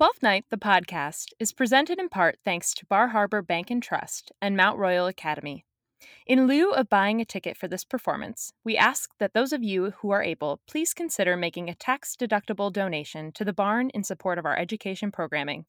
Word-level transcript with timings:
Twelfth 0.00 0.22
Night, 0.22 0.46
the 0.48 0.56
podcast, 0.56 1.34
is 1.38 1.52
presented 1.52 1.98
in 1.98 2.08
part 2.08 2.38
thanks 2.42 2.72
to 2.72 2.86
Bar 2.86 3.08
Harbor 3.08 3.42
Bank 3.42 3.70
and 3.70 3.82
Trust 3.82 4.32
and 4.40 4.56
Mount 4.56 4.78
Royal 4.78 5.06
Academy. 5.06 5.66
In 6.26 6.46
lieu 6.46 6.70
of 6.70 6.88
buying 6.88 7.20
a 7.20 7.26
ticket 7.26 7.54
for 7.54 7.68
this 7.68 7.84
performance, 7.84 8.50
we 8.64 8.78
ask 8.78 9.10
that 9.18 9.34
those 9.34 9.52
of 9.52 9.62
you 9.62 9.90
who 9.98 10.08
are 10.08 10.22
able 10.22 10.62
please 10.66 10.94
consider 10.94 11.36
making 11.36 11.68
a 11.68 11.74
tax 11.74 12.16
deductible 12.18 12.72
donation 12.72 13.30
to 13.32 13.44
the 13.44 13.52
barn 13.52 13.90
in 13.90 14.02
support 14.02 14.38
of 14.38 14.46
our 14.46 14.56
education 14.58 15.12
programming. 15.12 15.66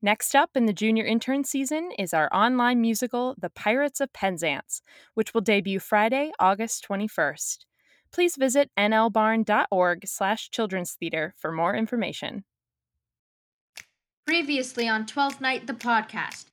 Next 0.00 0.34
up 0.34 0.52
in 0.54 0.64
the 0.64 0.72
junior 0.72 1.04
intern 1.04 1.44
season 1.44 1.90
is 1.98 2.14
our 2.14 2.34
online 2.34 2.80
musical, 2.80 3.34
The 3.38 3.50
Pirates 3.50 4.00
of 4.00 4.10
Penzance, 4.14 4.80
which 5.12 5.34
will 5.34 5.42
debut 5.42 5.80
Friday, 5.80 6.32
August 6.40 6.86
21st. 6.88 7.66
Please 8.10 8.36
visit 8.36 8.70
nlbarn.org 8.78 10.08
slash 10.08 10.48
children's 10.48 10.92
theater 10.92 11.34
for 11.36 11.52
more 11.52 11.76
information. 11.76 12.44
Previously 14.30 14.86
on 14.86 15.06
Twelfth 15.06 15.40
Night, 15.40 15.66
the 15.66 15.72
podcast. 15.72 16.44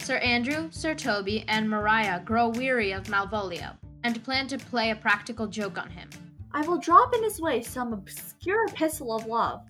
Sir 0.00 0.18
Andrew, 0.18 0.68
Sir 0.70 0.94
Toby, 0.94 1.44
and 1.48 1.68
Mariah 1.68 2.20
grow 2.20 2.50
weary 2.50 2.92
of 2.92 3.02
Malvolio 3.08 3.76
and 4.04 4.22
plan 4.22 4.46
to 4.46 4.56
play 4.56 4.92
a 4.92 4.94
practical 4.94 5.48
joke 5.48 5.76
on 5.76 5.90
him. 5.90 6.08
I 6.52 6.60
will 6.60 6.78
drop 6.78 7.12
in 7.16 7.24
his 7.24 7.40
way 7.40 7.62
some 7.62 7.92
obscure 7.92 8.64
epistle 8.66 9.16
of 9.16 9.26
love. 9.26 9.62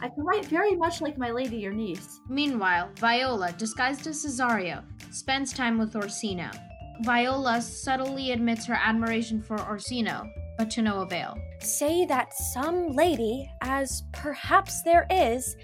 I 0.00 0.08
can 0.08 0.24
write 0.24 0.44
very 0.46 0.74
much 0.74 1.00
like 1.00 1.18
my 1.18 1.30
lady, 1.30 1.58
your 1.58 1.72
niece. 1.72 2.18
Meanwhile, 2.28 2.90
Viola, 2.96 3.52
disguised 3.52 4.08
as 4.08 4.24
Cesario, 4.24 4.82
spends 5.12 5.52
time 5.52 5.78
with 5.78 5.94
Orsino. 5.94 6.50
Viola 7.02 7.62
subtly 7.62 8.32
admits 8.32 8.66
her 8.66 8.74
admiration 8.74 9.40
for 9.40 9.56
Orsino, 9.60 10.28
but 10.58 10.68
to 10.72 10.82
no 10.82 11.02
avail. 11.02 11.38
Say 11.60 12.04
that 12.06 12.34
some 12.34 12.88
lady, 12.88 13.48
as 13.62 14.02
perhaps 14.12 14.82
there 14.82 15.06
is, 15.12 15.54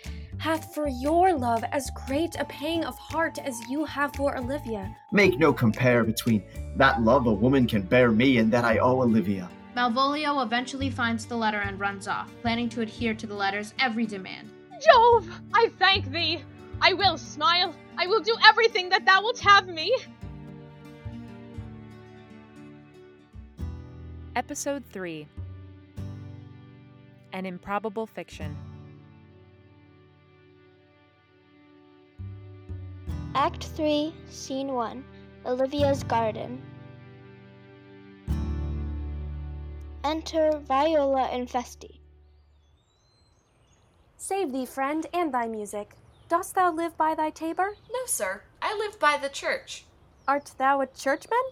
hath 0.45 0.75
for 0.75 0.87
your 0.87 1.33
love 1.33 1.65
as 1.73 1.91
great 2.07 2.37
a 2.39 2.45
pang 2.45 2.85
of 2.85 2.99
heart 2.99 3.39
as 3.39 3.67
you 3.67 3.83
have 3.83 4.15
for 4.15 4.37
Olivia. 4.37 4.95
Make 5.11 5.39
no 5.39 5.55
compare 5.55 6.05
between 6.05 6.43
that 6.77 7.01
love 7.01 7.27
a 7.27 7.33
woman 7.33 7.67
can 7.67 7.81
bear 7.81 8.11
me 8.11 8.37
and 8.37 8.53
that 8.53 8.63
I 8.63 8.77
owe 8.77 9.01
Olivia. 9.01 9.49
Malvolio 9.75 10.43
eventually 10.45 10.91
finds 10.91 11.25
the 11.25 11.35
letter 11.35 11.61
and 11.61 11.81
runs 11.81 12.07
off, 12.07 12.31
planning 12.43 12.69
to 12.69 12.83
adhere 12.83 13.15
to 13.15 13.27
the 13.27 13.33
letter's 13.35 13.73
every 13.79 14.05
demand. 14.05 14.51
Jove, 14.83 15.31
I 15.55 15.71
thank 15.79 16.11
thee. 16.11 16.43
I 16.79 16.93
will 16.93 17.17
smile. 17.17 17.75
I 17.97 18.07
will 18.07 18.21
do 18.21 18.37
everything 18.47 18.91
that 18.91 19.07
thou 19.07 19.23
wilt 19.23 19.39
have 19.39 19.67
me. 19.67 19.97
Episode 24.37 24.85
3 24.93 25.27
An 27.33 27.47
Improbable 27.47 28.07
Fiction. 28.07 28.55
Act 33.37 33.65
3, 33.65 34.15
Scene 34.31 34.69
1 34.69 35.05
Olivia's 35.45 36.05
Garden. 36.05 36.63
Enter 40.05 40.61
Viola 40.69 41.25
and 41.25 41.51
Feste. 41.51 41.99
Save 44.17 44.53
thee, 44.53 44.65
friend, 44.65 45.09
and 45.13 45.35
thy 45.35 45.49
music. 45.49 45.97
Dost 46.29 46.55
thou 46.55 46.71
live 46.71 46.97
by 46.97 47.17
thy 47.17 47.31
tabor? 47.31 47.75
No, 47.93 48.07
sir. 48.07 48.43
I 48.63 48.73
live 48.79 49.01
by 49.01 49.17
the 49.17 49.29
church. 49.29 49.85
Art 50.29 50.53
thou 50.57 50.81
a 50.81 50.87
churchman? 50.87 51.43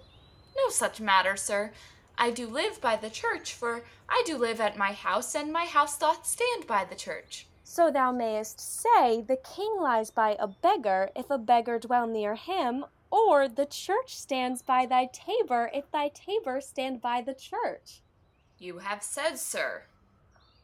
No 0.56 0.68
such 0.68 1.00
matter, 1.00 1.36
sir. 1.36 1.72
I 2.16 2.30
do 2.30 2.46
live 2.46 2.80
by 2.80 2.94
the 2.94 3.10
church, 3.10 3.54
for 3.54 3.82
I 4.08 4.22
do 4.24 4.38
live 4.38 4.60
at 4.60 4.78
my 4.78 4.92
house, 4.92 5.34
and 5.34 5.52
my 5.52 5.64
house 5.64 5.98
doth 5.98 6.26
stand 6.26 6.68
by 6.68 6.84
the 6.84 6.94
church. 6.94 7.48
So 7.64 7.90
thou 7.90 8.12
mayest 8.12 8.60
say 8.60 9.22
the 9.22 9.36
king 9.36 9.76
lies 9.80 10.10
by 10.10 10.36
a 10.38 10.46
beggar 10.48 11.10
if 11.14 11.30
a 11.30 11.38
beggar 11.38 11.78
dwell 11.78 12.06
near 12.06 12.34
him, 12.34 12.84
or 13.10 13.48
the 13.48 13.66
church 13.66 14.16
stands 14.16 14.62
by 14.62 14.86
thy 14.86 15.08
tabor 15.12 15.70
if 15.72 15.90
thy 15.90 16.08
tabor 16.08 16.60
stand 16.60 17.00
by 17.00 17.22
the 17.22 17.34
church. 17.34 18.02
You 18.58 18.78
have 18.78 19.02
said, 19.02 19.38
sir. 19.38 19.84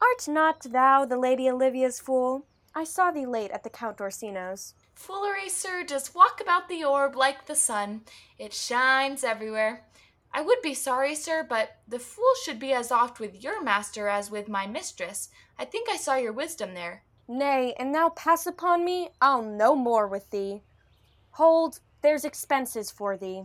Art 0.01 0.29
not 0.29 0.61
thou 0.63 1.05
the 1.05 1.19
Lady 1.19 1.49
Olivia's 1.49 2.01
fool? 2.01 2.47
I 2.75 2.85
saw 2.85 3.11
thee 3.11 3.27
late 3.27 3.51
at 3.51 3.65
the 3.65 3.71
Count 3.71 3.99
Orsino's. 4.01 4.75
Foolery, 4.95 5.49
sir, 5.49 5.85
just 5.85 6.15
walk 6.15 6.41
about 6.41 6.69
the 6.69 6.85
orb 6.85 7.17
like 7.17 7.47
the 7.47 7.57
sun. 7.57 8.03
It 8.39 8.53
shines 8.53 9.25
everywhere. 9.25 9.85
I 10.33 10.43
would 10.43 10.61
be 10.63 10.75
sorry, 10.75 11.15
sir, 11.15 11.45
but 11.49 11.77
the 11.87 11.99
fool 11.99 12.33
should 12.45 12.59
be 12.59 12.73
as 12.73 12.93
oft 12.93 13.19
with 13.19 13.43
your 13.43 13.63
master 13.63 14.09
as 14.09 14.31
with 14.31 14.49
my 14.49 14.67
mistress. 14.67 15.31
I 15.59 15.65
think 15.65 15.89
I 15.89 15.97
saw 15.97 16.17
your 16.17 16.33
wisdom 16.33 16.75
there. 16.75 17.03
Nay, 17.27 17.75
and 17.79 17.95
thou 17.95 18.11
pass 18.11 18.47
upon 18.47 18.85
me, 18.85 19.11
I'll 19.21 19.43
no 19.43 19.75
more 19.75 20.07
with 20.07 20.31
thee. 20.31 20.63
Hold, 21.33 21.81
there's 22.03 22.25
expenses 22.25 22.91
for 22.91 23.17
thee. 23.17 23.45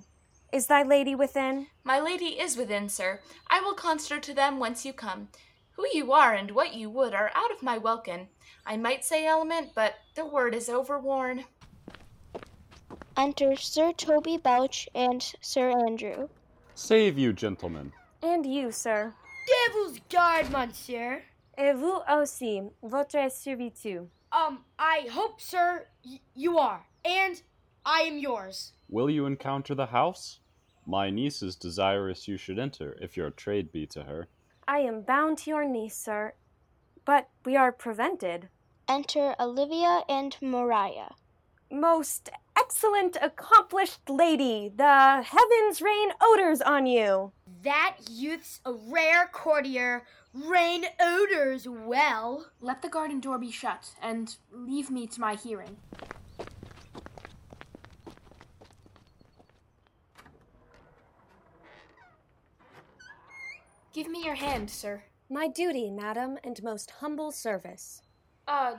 Is 0.52 0.68
thy 0.68 0.84
lady 0.84 1.16
within? 1.16 1.68
My 1.84 2.00
lady 2.00 2.40
is 2.40 2.56
within, 2.56 2.88
sir. 2.88 3.20
I 3.50 3.60
will 3.62 3.74
consider 3.74 4.20
to 4.22 4.34
them 4.34 4.60
whence 4.60 4.86
you 4.86 4.94
come. 4.94 5.30
Who 5.72 5.86
you 5.92 6.12
are 6.12 6.34
and 6.34 6.52
what 6.52 6.76
you 6.76 6.90
would 6.92 7.16
are 7.16 7.32
out 7.34 7.52
of 7.52 7.64
my 7.64 7.78
welkin. 7.78 8.28
I 8.66 8.78
might 8.78 9.04
say 9.04 9.26
element, 9.26 9.72
but 9.74 9.96
the 10.16 10.26
word 10.26 10.54
is 10.54 10.70
overworn. 10.70 11.46
Enter 13.18 13.56
Sir 13.56 13.92
Toby 13.92 14.38
Belch 14.38 14.88
and 14.94 15.34
Sir 15.42 15.72
Andrew. 15.72 16.30
Save 16.76 17.18
you, 17.18 17.34
gentlemen. 17.34 17.92
And 18.22 18.46
you, 18.46 18.72
sir. 18.72 19.14
Devil's 19.68 20.00
guard, 20.10 20.50
monsieur. 20.52 21.22
Et 21.58 21.74
vous 21.76 22.02
aussi, 22.10 22.62
votre 22.84 23.30
serviteur. 23.30 24.08
Um, 24.32 24.60
I 24.80 25.08
hope, 25.12 25.40
sir, 25.40 25.86
y- 26.04 26.20
you 26.34 26.58
are. 26.58 26.84
And 27.06 27.42
I 27.86 28.02
am 28.02 28.18
yours. 28.18 28.74
Will 28.90 29.10
you 29.10 29.26
encounter 29.26 29.76
the 29.76 29.88
house? 29.88 30.40
My 30.88 31.10
niece 31.10 31.44
is 31.44 31.56
desirous 31.56 32.28
you 32.28 32.38
should 32.38 32.58
enter, 32.60 32.98
if 33.02 33.16
your 33.16 33.30
trade 33.30 33.72
be 33.72 33.86
to 33.88 34.04
her. 34.04 34.28
I 34.68 34.80
am 34.80 35.02
bound 35.02 35.38
to 35.40 35.50
your 35.52 35.66
niece, 35.66 35.96
sir. 35.96 36.34
But 37.06 37.30
we 37.46 37.56
are 37.56 37.72
prevented. 37.72 38.50
Enter 38.88 39.36
Olivia 39.40 40.02
and 40.10 40.36
Mariah. 40.42 41.12
Most 41.72 42.30
excellent, 42.58 43.18
accomplished 43.22 44.10
lady, 44.10 44.72
the 44.76 45.24
heavens 45.24 45.82
rain 45.82 46.10
odors 46.22 46.62
on 46.62 46.86
you. 46.86 47.32
That 47.64 47.98
youth's 48.10 48.60
a 48.66 48.74
rare 48.74 49.30
courtier. 49.32 50.04
Rain 50.34 50.86
odors 51.00 51.68
well. 51.68 52.48
Let 52.60 52.82
the 52.82 52.90
garden 52.90 53.20
door 53.20 53.38
be 53.38 53.52
shut, 53.52 53.92
and 54.02 54.36
leave 54.52 54.90
me 54.90 55.08
to 55.08 55.22
my 55.22 55.36
hearing. 55.36 55.78
Give 63.94 64.08
me 64.08 64.26
your 64.26 64.36
hand, 64.36 64.72
sir. 64.72 65.04
My 65.30 65.48
duty, 65.48 65.92
madam, 65.92 66.40
and 66.44 66.62
most 66.64 66.90
humble 67.00 67.32
service. 67.32 68.02
Uh, 68.48 68.78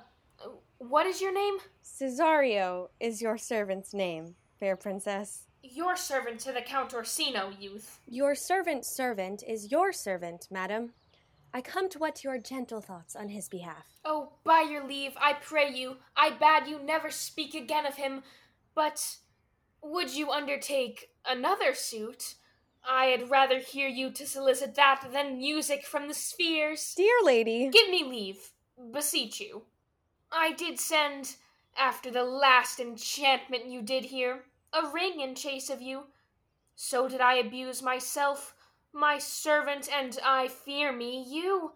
what 0.89 1.07
is 1.07 1.21
your 1.21 1.33
name? 1.33 1.59
Cesario 1.85 2.89
is 3.01 3.23
your 3.23 3.39
servant's 3.39 3.95
name, 3.95 4.35
fair 4.59 4.77
princess. 4.77 5.45
Your 5.63 5.97
servant 5.97 6.41
to 6.41 6.53
the 6.53 6.61
Count 6.61 6.93
Orsino, 6.93 7.53
youth. 7.59 8.01
Your 8.07 8.35
servant's 8.35 8.89
servant 8.89 9.43
is 9.47 9.71
your 9.71 9.93
servant, 9.93 10.49
madam. 10.51 10.93
I 11.55 11.61
come 11.61 11.89
to 11.91 11.99
what 11.99 12.25
your 12.25 12.37
gentle 12.37 12.81
thoughts 12.81 13.15
on 13.15 13.29
his 13.29 13.49
behalf. 13.49 13.87
Oh, 14.05 14.33
by 14.45 14.67
your 14.69 14.87
leave, 14.87 15.13
I 15.17 15.35
pray 15.35 15.71
you, 15.71 15.97
I 16.17 16.31
bade 16.31 16.69
you 16.69 16.81
never 16.81 17.11
speak 17.11 17.55
again 17.55 17.87
of 17.87 17.95
him. 17.95 18.23
But 18.75 19.17
would 19.81 20.15
you 20.15 20.31
undertake 20.31 21.11
another 21.27 21.75
suit? 21.75 22.35
I 22.87 23.07
had 23.07 23.31
rather 23.31 23.61
hear 23.61 23.89
you 23.89 24.11
to 24.11 24.27
solicit 24.27 24.75
that 24.75 25.09
than 25.13 25.39
music 25.39 25.87
from 25.87 26.09
the 26.09 26.15
spheres. 26.15 26.93
Dear 26.97 27.17
lady, 27.23 27.71
give 27.73 27.89
me 27.89 28.05
leave, 28.05 28.51
beseech 28.93 29.41
you. 29.41 29.63
I 30.37 30.53
did 30.53 30.81
send, 30.81 31.37
after 31.79 32.11
the 32.11 32.25
last 32.25 32.81
enchantment 32.81 33.67
you 33.67 33.83
did 33.83 34.05
here, 34.05 34.45
a 34.73 34.89
ring 34.89 35.21
in 35.21 35.35
chase 35.37 35.71
of 35.71 35.81
you. 35.81 36.05
So 36.75 37.09
did 37.09 37.21
I 37.21 37.35
abuse 37.35 37.83
myself, 37.83 38.55
my 38.93 39.19
servant, 39.19 39.89
and 39.93 40.19
I 40.25 40.49
fear 40.49 40.93
me, 40.93 41.25
you. 41.29 41.73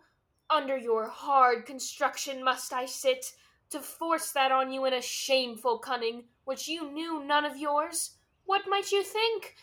Under 0.50 0.76
your 0.76 1.06
hard 1.06 1.66
construction 1.66 2.42
must 2.42 2.72
I 2.72 2.86
sit, 2.86 3.32
to 3.70 3.80
force 3.80 4.32
that 4.32 4.50
on 4.50 4.72
you 4.72 4.86
in 4.86 4.94
a 4.94 5.02
shameful 5.02 5.78
cunning, 5.78 6.24
which 6.44 6.66
you 6.66 6.90
knew 6.90 7.22
none 7.22 7.44
of 7.44 7.56
yours. 7.56 8.16
What 8.44 8.62
might 8.68 8.90
you 8.90 9.04
think? 9.04 9.54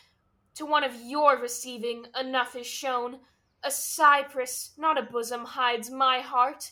To 0.54 0.64
one 0.64 0.84
of 0.84 0.94
your 1.02 1.36
receiving, 1.38 2.06
enough 2.18 2.56
is 2.56 2.66
shown. 2.66 3.18
A 3.62 3.70
cypress, 3.70 4.70
not 4.78 4.96
a 4.96 5.02
bosom, 5.02 5.44
hides 5.44 5.90
my 5.90 6.20
heart. 6.20 6.70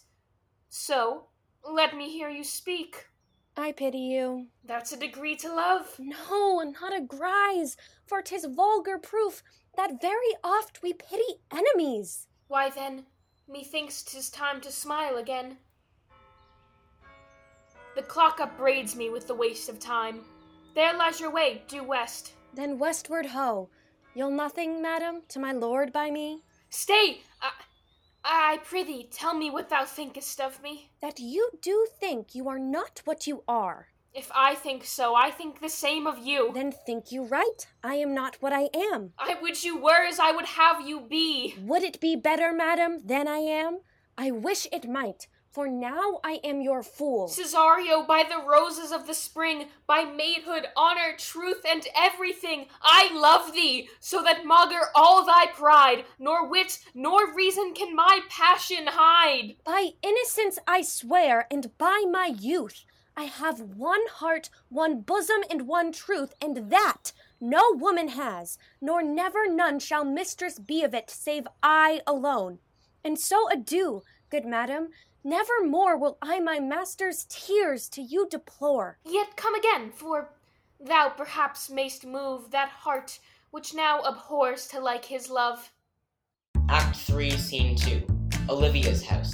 So, 0.71 1.27
let 1.65 1.97
me 1.97 2.11
hear 2.11 2.29
you 2.29 2.45
speak. 2.45 3.07
I 3.57 3.73
pity 3.73 3.99
you. 3.99 4.49
That's 4.65 4.93
a 4.93 4.97
degree 4.97 5.37
to 5.37 5.55
love. 5.55 5.97
No, 5.99 6.61
not 6.61 6.97
a 6.97 7.01
grise, 7.01 7.77
for 8.07 8.21
'tis 8.21 8.45
vulgar 8.47 8.99
proof 8.99 9.43
that 9.77 10.01
very 10.01 10.35
oft 10.43 10.83
we 10.83 10.93
pity 10.93 11.41
enemies. 11.53 12.27
Why 12.49 12.71
then, 12.71 13.07
methinks 13.49 14.03
'tis 14.03 14.31
time 14.31 14.61
to 14.63 14.73
smile 14.73 15.17
again. 15.17 15.59
The 17.95 18.03
clock 18.03 18.41
upbraids 18.41 18.97
me 18.97 19.09
with 19.09 19.29
the 19.29 19.35
waste 19.35 19.69
of 19.69 19.79
time. 19.79 20.25
There 20.75 20.93
lies 20.95 21.21
your 21.21 21.31
way, 21.31 21.63
due 21.69 21.85
west. 21.85 22.33
Then 22.53 22.79
westward 22.79 23.27
ho. 23.27 23.71
You'll 24.15 24.31
nothing, 24.31 24.83
madam, 24.83 25.23
to 25.29 25.39
my 25.39 25.53
lord 25.53 25.93
by 25.93 26.11
me? 26.11 26.43
Stay! 26.71 27.23
I, 28.25 28.59
prithee, 28.65 29.09
tell 29.11 29.35
me 29.35 29.51
what 29.51 29.69
thou 29.69 29.85
thinkest 29.85 30.41
of 30.41 30.63
me. 30.63 30.91
That 31.03 31.21
you 31.21 31.51
do 31.61 31.87
think 32.01 32.35
you 32.35 32.49
are 32.49 32.59
not 32.59 33.03
what 33.05 33.27
you 33.27 33.45
are. 33.47 33.89
If 34.15 34.31
I 34.35 34.55
think 34.55 34.85
so, 34.85 35.15
I 35.15 35.31
think 35.31 35.61
the 35.61 35.69
same 35.69 36.07
of 36.07 36.19
you. 36.19 36.53
Then 36.55 36.73
think 36.73 37.11
you 37.11 37.25
right. 37.25 37.67
I 37.83 37.97
am 37.97 38.15
not 38.15 38.37
what 38.41 38.53
I 38.53 38.71
am. 38.73 39.13
I 39.19 39.37
would 39.43 39.63
you 39.63 39.77
were 39.77 40.07
as 40.07 40.21
I 40.21 40.31
would 40.31 40.47
have 40.47 40.81
you 40.81 41.01
be. 41.01 41.57
Would 41.61 41.83
it 41.83 42.01
be 42.01 42.15
better, 42.15 42.53
madam, 42.53 43.01
than 43.05 43.27
I 43.27 43.39
am? 43.39 43.81
I 44.17 44.31
wish 44.31 44.69
it 44.71 44.89
might, 44.89 45.27
for 45.55 45.69
now 45.69 46.19
I 46.25 46.41
am 46.43 46.61
your 46.61 46.83
fool. 46.83 47.29
Cesario, 47.29 48.05
by 48.05 48.25
the 48.29 48.45
roses 48.45 48.91
of 48.91 49.07
the 49.07 49.15
spring, 49.15 49.69
by 49.87 50.05
maidhood, 50.05 50.65
honor, 50.77 51.15
truth, 51.17 51.63
and 51.65 51.87
everything, 51.97 52.67
I 52.83 53.09
love 53.15 53.53
thee, 53.53 53.89
so 54.01 54.21
that 54.25 54.45
maugre 54.45 54.89
all 54.97 55.25
thy 55.25 55.47
pride, 55.47 56.07
nor 56.19 56.51
wit 56.51 56.81
nor 56.93 57.33
reason 57.33 57.73
can 57.73 57.95
my 57.95 58.21
passion 58.29 58.89
hide. 58.89 59.55
By 59.65 59.91
innocence 60.03 60.59
I 60.67 60.83
swear, 60.83 61.47
and 61.53 61.79
by 61.79 62.03
my 62.11 62.35
youth, 62.37 62.85
I 63.17 63.25
have 63.25 63.61
one 63.61 64.03
heart, 64.11 64.51
one 64.71 65.03
bosom, 65.03 65.45
and 65.49 65.69
one 65.69 65.93
truth, 65.93 66.35
and 66.43 66.69
that 66.73 67.13
no 67.41 67.63
woman 67.75 68.09
has, 68.09 68.59
nor 68.81 69.05
never 69.05 69.49
none 69.49 69.79
shall 69.79 70.05
mistress 70.05 70.59
be 70.59 70.83
of 70.83 70.95
it, 70.95 71.11
save 71.11 71.47
I 71.63 72.01
alone. 72.09 72.59
And 73.05 73.21
so 73.21 73.49
adieu, 73.53 74.03
good 74.31 74.47
madam. 74.47 74.89
Never 75.27 75.65
more 75.65 75.97
will 75.97 76.19
I 76.21 76.39
my 76.41 76.61
master's 76.61 77.25
tears 77.31 77.89
to 77.91 78.03
you 78.03 78.29
deplore. 78.29 78.99
Yet 79.07 79.37
come 79.37 79.55
again, 79.55 79.91
for 79.91 80.29
thou 80.79 81.09
perhaps 81.09 81.71
mayst 81.71 82.05
move 82.05 82.51
that 82.51 82.69
heart 82.69 83.19
which 83.51 83.73
now 83.73 84.01
abhors 84.01 84.67
to 84.67 84.81
like 84.81 85.07
his 85.07 85.31
love. 85.31 85.73
Act 86.69 86.97
3, 86.97 87.31
Scene 87.31 87.75
2 87.75 88.07
Olivia's 88.51 89.03
house. 89.03 89.33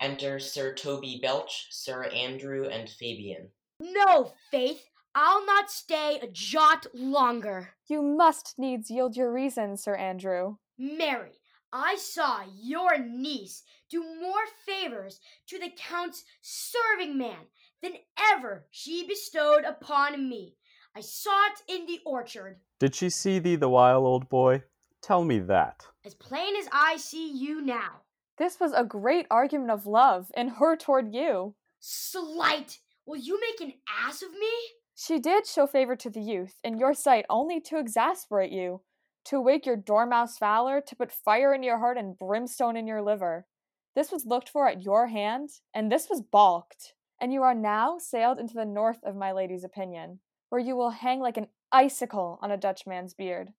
Enter 0.00 0.38
Sir 0.38 0.72
Toby 0.74 1.18
Belch, 1.20 1.66
Sir 1.70 2.04
Andrew, 2.04 2.68
and 2.68 2.88
Fabian. 2.88 3.48
No, 3.80 4.32
Faith, 4.50 4.88
I'll 5.14 5.44
not 5.44 5.70
stay 5.70 6.20
a 6.22 6.26
jot 6.28 6.86
longer. 6.94 7.74
You 7.86 8.00
must 8.00 8.54
needs 8.56 8.90
yield 8.90 9.14
your 9.14 9.30
reason, 9.30 9.76
Sir 9.76 9.94
Andrew. 9.94 10.56
Mary, 10.78 11.32
I 11.72 11.96
saw 11.96 12.42
your 12.60 12.98
niece 12.98 13.62
do 13.88 14.02
more 14.20 14.44
favors 14.66 15.20
to 15.46 15.58
the 15.58 15.70
Count's 15.76 16.24
serving 16.40 17.16
man 17.16 17.46
than 17.82 17.92
ever 18.32 18.66
she 18.70 19.06
bestowed 19.06 19.64
upon 19.64 20.28
me. 20.28 20.56
I 20.94 21.00
saw 21.00 21.46
it 21.46 21.74
in 21.74 21.86
the 21.86 22.00
orchard. 22.04 22.60
Did 22.78 22.94
she 22.94 23.08
see 23.08 23.38
thee 23.38 23.56
the 23.56 23.70
while, 23.70 24.04
old 24.04 24.28
boy? 24.28 24.64
Tell 25.00 25.24
me 25.24 25.38
that. 25.40 25.86
As 26.04 26.14
plain 26.14 26.54
as 26.56 26.68
I 26.72 26.96
see 26.96 27.30
you 27.32 27.62
now. 27.62 28.02
This 28.36 28.60
was 28.60 28.72
a 28.72 28.84
great 28.84 29.26
argument 29.30 29.70
of 29.70 29.86
love 29.86 30.30
in 30.36 30.48
her 30.48 30.76
toward 30.76 31.14
you. 31.14 31.54
Slight! 31.80 32.78
Will 33.06 33.16
you 33.16 33.40
make 33.40 33.60
an 33.60 33.74
ass 33.88 34.22
of 34.22 34.30
me? 34.32 34.52
She 34.94 35.18
did 35.18 35.46
show 35.46 35.66
favor 35.66 35.96
to 35.96 36.10
the 36.10 36.20
youth, 36.20 36.54
in 36.62 36.78
your 36.78 36.94
sight 36.94 37.24
only 37.28 37.60
to 37.62 37.78
exasperate 37.78 38.52
you, 38.52 38.82
to 39.26 39.40
wake 39.40 39.66
your 39.66 39.76
dormouse 39.76 40.38
valor, 40.38 40.80
to 40.80 40.96
put 40.96 41.12
fire 41.12 41.54
in 41.54 41.62
your 41.62 41.78
heart 41.78 41.96
and 41.96 42.18
brimstone 42.18 42.76
in 42.76 42.86
your 42.86 43.02
liver. 43.02 43.46
This 43.94 44.10
was 44.10 44.26
looked 44.26 44.48
for 44.48 44.68
at 44.68 44.82
your 44.82 45.08
hand, 45.08 45.50
and 45.74 45.90
this 45.90 46.08
was 46.08 46.22
balked. 46.22 46.94
And 47.20 47.32
you 47.32 47.42
are 47.42 47.54
now 47.54 47.98
sailed 47.98 48.38
into 48.38 48.54
the 48.54 48.64
north 48.64 48.98
of 49.04 49.14
my 49.14 49.32
lady's 49.32 49.64
opinion, 49.64 50.20
where 50.48 50.60
you 50.60 50.74
will 50.74 50.90
hang 50.90 51.20
like 51.20 51.36
an 51.36 51.48
icicle 51.70 52.38
on 52.42 52.50
a 52.50 52.56
Dutchman's 52.56 53.14
beard, 53.14 53.50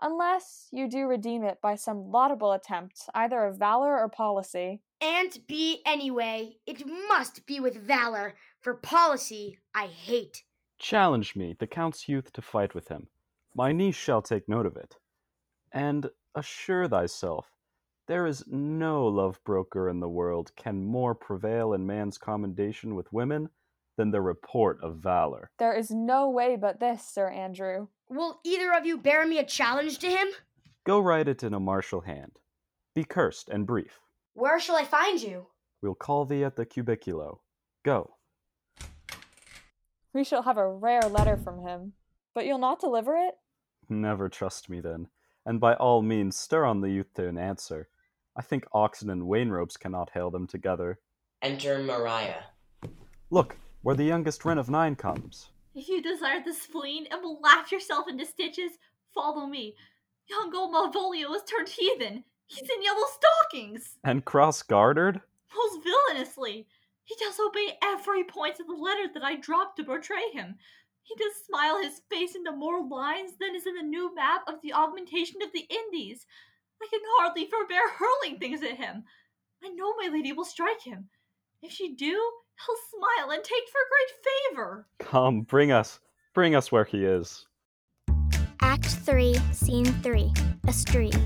unless 0.00 0.68
you 0.72 0.88
do 0.88 1.06
redeem 1.06 1.44
it 1.44 1.58
by 1.62 1.76
some 1.76 2.10
laudable 2.10 2.52
attempt, 2.52 3.02
either 3.14 3.44
of 3.44 3.58
valor 3.58 3.98
or 3.98 4.08
policy. 4.08 4.82
And 5.00 5.38
be 5.46 5.82
anyway, 5.86 6.56
it 6.66 6.84
must 7.08 7.46
be 7.46 7.60
with 7.60 7.76
valor, 7.76 8.34
for 8.60 8.74
policy 8.74 9.58
I 9.74 9.86
hate. 9.86 10.42
Challenge 10.78 11.36
me, 11.36 11.54
the 11.58 11.66
Count's 11.66 12.08
youth, 12.08 12.32
to 12.32 12.42
fight 12.42 12.74
with 12.74 12.88
him. 12.88 13.06
My 13.54 13.70
niece 13.70 13.94
shall 13.94 14.22
take 14.22 14.48
note 14.48 14.66
of 14.66 14.76
it. 14.76 14.96
And 15.72 16.10
assure 16.34 16.86
thyself, 16.88 17.50
there 18.08 18.26
is 18.26 18.44
no 18.46 19.06
love 19.06 19.40
broker 19.44 19.88
in 19.88 20.00
the 20.00 20.08
world 20.08 20.52
can 20.56 20.84
more 20.84 21.14
prevail 21.14 21.72
in 21.72 21.86
man's 21.86 22.18
commendation 22.18 22.94
with 22.94 23.12
women 23.12 23.48
than 23.96 24.10
the 24.10 24.20
report 24.20 24.78
of 24.82 24.96
valor. 24.96 25.50
There 25.58 25.74
is 25.74 25.90
no 25.90 26.28
way 26.28 26.56
but 26.56 26.80
this, 26.80 27.06
Sir 27.06 27.28
Andrew. 27.28 27.88
Will 28.08 28.40
either 28.44 28.72
of 28.72 28.84
you 28.84 28.98
bear 28.98 29.26
me 29.26 29.38
a 29.38 29.44
challenge 29.44 29.98
to 30.00 30.08
him? 30.08 30.28
Go 30.84 30.98
write 30.98 31.28
it 31.28 31.42
in 31.42 31.54
a 31.54 31.60
martial 31.60 32.00
hand. 32.00 32.38
Be 32.94 33.04
cursed 33.04 33.48
and 33.48 33.66
brief. 33.66 34.00
Where 34.34 34.58
shall 34.58 34.76
I 34.76 34.84
find 34.84 35.22
you? 35.22 35.46
We'll 35.80 35.94
call 35.94 36.24
thee 36.24 36.44
at 36.44 36.56
the 36.56 36.66
cubiculo. 36.66 37.38
Go. 37.84 38.14
We 40.12 40.24
shall 40.24 40.42
have 40.42 40.58
a 40.58 40.68
rare 40.68 41.02
letter 41.02 41.36
from 41.36 41.62
him. 41.66 41.94
But 42.34 42.46
you'll 42.46 42.58
not 42.58 42.80
deliver 42.80 43.14
it? 43.16 43.34
Never 43.88 44.28
trust 44.28 44.70
me 44.70 44.80
then, 44.80 45.08
and 45.44 45.60
by 45.60 45.74
all 45.74 46.02
means 46.02 46.36
stir 46.36 46.64
on 46.64 46.80
the 46.80 46.90
youth 46.90 47.12
to 47.14 47.28
an 47.28 47.38
answer. 47.38 47.88
I 48.36 48.42
think 48.42 48.64
oxen 48.72 49.10
and 49.10 49.26
wain 49.26 49.50
ropes 49.50 49.76
cannot 49.76 50.10
hail 50.14 50.30
them 50.30 50.46
together. 50.46 50.98
Enter 51.42 51.78
Maria. 51.82 52.44
Look, 53.30 53.56
where 53.82 53.96
the 53.96 54.04
youngest 54.04 54.44
wren 54.44 54.58
of 54.58 54.70
nine 54.70 54.94
comes. 54.94 55.50
If 55.74 55.88
you 55.88 56.02
desire 56.02 56.42
the 56.44 56.54
spleen 56.54 57.06
and 57.10 57.22
will 57.22 57.40
laugh 57.40 57.72
yourself 57.72 58.06
into 58.08 58.26
stitches, 58.26 58.72
follow 59.14 59.46
me. 59.46 59.74
Young 60.28 60.54
old 60.54 60.72
Malvolio 60.72 61.32
has 61.32 61.42
turned 61.44 61.68
heathen. 61.68 62.24
He's 62.46 62.68
in 62.68 62.82
yellow 62.82 63.06
stockings. 63.10 63.98
And 64.04 64.24
cross 64.24 64.62
gartered? 64.62 65.20
Most 65.54 65.84
villainously. 65.84 66.66
He 67.04 67.16
does 67.16 67.38
obey 67.40 67.78
every 67.82 68.24
point 68.24 68.60
of 68.60 68.66
the 68.66 68.74
letter 68.74 69.08
that 69.14 69.24
I 69.24 69.36
dropped 69.36 69.76
to 69.76 69.84
betray 69.84 70.30
him. 70.32 70.56
He 71.02 71.14
does 71.16 71.44
smile 71.46 71.82
his 71.82 72.00
face 72.10 72.34
into 72.34 72.52
more 72.52 72.86
lines 72.86 73.32
than 73.38 73.54
is 73.54 73.66
in 73.66 73.74
the 73.74 73.82
new 73.82 74.14
map 74.14 74.42
of 74.46 74.60
the 74.62 74.72
augmentation 74.72 75.42
of 75.42 75.52
the 75.52 75.66
Indies. 75.68 76.26
I 76.82 76.86
can 76.90 77.00
hardly 77.18 77.46
forbear 77.46 77.88
hurling 77.90 78.38
things 78.38 78.62
at 78.62 78.76
him. 78.76 79.04
I 79.62 79.68
know 79.68 79.94
my 79.96 80.08
lady 80.12 80.32
will 80.32 80.44
strike 80.44 80.82
him. 80.82 81.08
If 81.62 81.70
she 81.70 81.94
do, 81.94 82.06
he'll 82.10 82.76
smile 82.90 83.30
and 83.30 83.44
take 83.44 83.64
for 83.70 83.80
great 83.88 84.56
favor. 84.56 84.86
Come, 84.98 85.42
bring 85.42 85.70
us, 85.70 86.00
bring 86.34 86.54
us 86.54 86.72
where 86.72 86.84
he 86.84 87.04
is. 87.04 87.46
Act 88.60 88.86
3, 88.86 89.34
Scene 89.52 89.86
3 89.86 90.32
A 90.66 90.72
Street. 90.72 91.18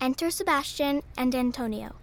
Enter 0.00 0.30
Sebastian 0.30 1.02
and 1.16 1.34
Antonio. 1.34 1.94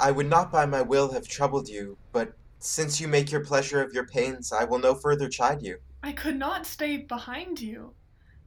I 0.00 0.10
would 0.10 0.28
not 0.28 0.50
by 0.50 0.66
my 0.66 0.82
will 0.82 1.12
have 1.12 1.28
troubled 1.28 1.68
you, 1.68 1.96
but 2.12 2.32
since 2.64 3.00
you 3.00 3.08
make 3.08 3.30
your 3.30 3.44
pleasure 3.44 3.82
of 3.82 3.92
your 3.92 4.06
pains, 4.06 4.52
I 4.52 4.64
will 4.64 4.78
no 4.78 4.94
further 4.94 5.28
chide 5.28 5.62
you. 5.62 5.78
I 6.02 6.12
could 6.12 6.36
not 6.36 6.66
stay 6.66 6.96
behind 6.96 7.60
you. 7.60 7.94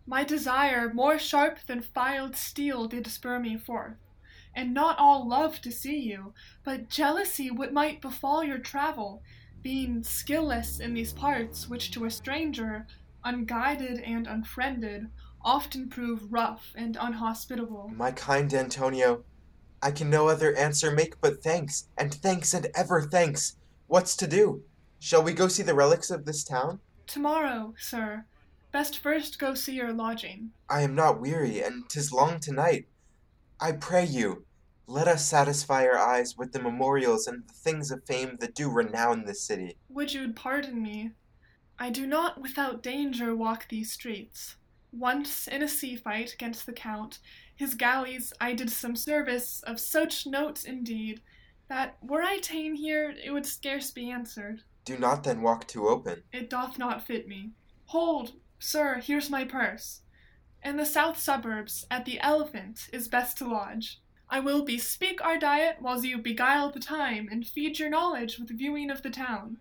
My 0.08 0.24
desire, 0.24 0.94
more 0.94 1.18
sharp 1.18 1.60
than 1.68 1.82
filed 1.82 2.36
steel, 2.36 2.88
did 2.88 3.08
spur 3.08 3.40
me 3.40 3.58
forth, 3.58 3.98
and 4.56 4.74
not 4.74 5.00
all 5.00 5.28
love 5.28 5.62
to 5.62 5.72
see 5.72 6.00
you, 6.00 6.34
but 6.64 6.90
jealousy 6.90 7.50
what 7.50 7.74
might 7.74 8.02
befall 8.02 8.44
your 8.44 8.60
travel, 8.60 9.22
being 9.62 10.04
skilless 10.04 10.80
in 10.80 10.94
these 10.94 11.12
parts, 11.12 11.68
which 11.68 11.92
to 11.92 12.06
a 12.06 12.12
stranger, 12.12 12.86
unguided 13.24 14.00
and 14.02 14.28
unfriended, 14.28 15.10
often 15.44 15.90
prove 15.90 16.32
rough 16.32 16.72
and 16.76 16.98
unhospitable. 17.00 17.92
My 17.96 18.12
kind 18.12 18.54
Antonio, 18.54 19.24
I 19.82 19.92
can 19.92 20.10
no 20.10 20.28
other 20.28 20.56
answer 20.56 20.92
make 20.92 21.20
but 21.20 21.42
thanks, 21.44 21.90
and 21.98 22.14
thanks 22.14 22.54
and 22.54 22.68
ever 22.76 23.02
thanks. 23.02 23.58
What's 23.88 24.16
to 24.18 24.28
do? 24.28 24.64
Shall 25.00 25.22
we 25.24 25.34
go 25.34 25.48
see 25.48 25.64
the 25.64 25.76
relics 25.76 26.10
of 26.10 26.26
this 26.26 26.44
town? 26.44 26.80
Tomorrow, 27.06 27.76
sir. 27.78 28.26
Best 28.72 28.98
first 28.98 29.40
go 29.40 29.54
see 29.54 29.76
your 29.76 29.94
lodging. 29.94 30.52
I 30.70 30.82
am 30.82 30.96
not 30.96 31.22
weary, 31.22 31.62
and 31.62 31.88
'tis 31.88 32.12
long 32.12 32.40
tonight. 32.40 32.88
I 33.60 33.74
pray 33.74 34.06
you, 34.06 34.46
let 34.88 35.08
us 35.08 35.26
satisfy 35.26 35.86
our 35.86 35.98
eyes 35.98 36.36
with 36.38 36.52
the 36.52 36.62
memorials 36.62 37.28
and 37.28 37.48
the 37.48 37.54
things 37.54 37.92
of 37.92 38.04
fame 38.06 38.38
that 38.40 38.56
do 38.56 38.70
renown 38.70 39.26
this 39.26 39.42
city. 39.42 39.78
Would 39.90 40.14
you'd 40.14 40.36
pardon 40.36 40.82
me? 40.82 41.12
I 41.80 41.90
do 41.90 42.06
not 42.06 42.42
without 42.42 42.84
danger 42.84 43.36
walk 43.36 43.68
these 43.70 43.92
streets. 43.92 44.56
Once 44.92 45.48
in 45.48 45.62
a 45.62 45.68
sea 45.68 45.96
fight 45.96 46.34
against 46.34 46.66
the 46.66 46.74
Count, 46.74 47.20
his 47.56 47.76
galleys 47.76 48.34
I 48.40 48.54
did 48.54 48.70
some 48.70 48.96
service 48.96 49.62
of 49.64 49.80
such 49.80 50.26
note 50.26 50.66
indeed, 50.66 51.22
that 51.68 51.98
were 52.02 52.24
I 52.24 52.40
ta'en 52.40 52.76
here 52.76 53.14
it 53.24 53.32
would 53.32 53.46
scarce 53.46 53.92
be 53.92 54.12
answered. 54.12 54.64
Do 54.84 54.98
not 54.98 55.24
then 55.24 55.42
walk 55.42 55.68
too 55.68 55.88
open. 55.88 56.24
It 56.32 56.50
doth 56.50 56.78
not 56.78 57.06
fit 57.06 57.28
me. 57.28 57.52
Hold, 57.88 58.34
sir, 58.60 59.02
here's 59.04 59.30
my 59.30 59.44
purse. 59.44 60.02
In 60.64 60.78
the 60.78 60.86
south 60.86 61.20
suburbs, 61.20 61.86
at 61.92 62.06
the 62.06 62.20
Elephant, 62.20 62.90
is 62.92 63.08
best 63.08 63.38
to 63.38 63.48
lodge. 63.48 64.00
I 64.30 64.40
will 64.40 64.66
bespeak 64.66 65.24
our 65.24 65.38
diet 65.38 65.78
whiles 65.80 66.04
you 66.04 66.18
beguile 66.18 66.72
the 66.72 66.80
time 66.80 67.30
and 67.32 67.46
feed 67.46 67.78
your 67.78 67.90
knowledge 67.90 68.40
with 68.40 68.50
viewing 68.50 68.90
of 68.90 69.04
the 69.04 69.12
town. 69.12 69.58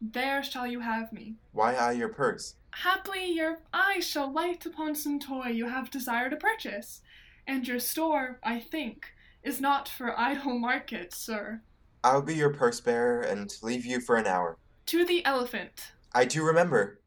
There 0.00 0.42
shall 0.42 0.66
you 0.66 0.80
have 0.80 1.12
me. 1.12 1.36
Why 1.52 1.74
I 1.74 1.92
your 1.92 2.08
purse? 2.08 2.54
Haply 2.72 3.32
your 3.32 3.60
eye 3.72 4.00
shall 4.00 4.32
light 4.32 4.66
upon 4.66 4.94
some 4.94 5.20
toy 5.20 5.48
you 5.48 5.68
have 5.68 5.90
desire 5.90 6.30
to 6.30 6.36
purchase, 6.36 7.02
and 7.46 7.66
your 7.66 7.78
store, 7.78 8.40
I 8.42 8.60
think, 8.60 9.12
is 9.42 9.60
not 9.60 9.88
for 9.88 10.18
idle 10.18 10.58
market, 10.58 11.14
sir. 11.14 11.62
I'll 12.02 12.22
be 12.22 12.34
your 12.34 12.50
purse 12.50 12.80
bearer 12.80 13.20
and 13.22 13.54
leave 13.62 13.84
you 13.84 14.00
for 14.00 14.16
an 14.16 14.26
hour. 14.26 14.56
To 14.86 15.04
the 15.04 15.24
elephant. 15.24 15.92
I 16.14 16.24
do 16.24 16.42
remember. 16.44 17.00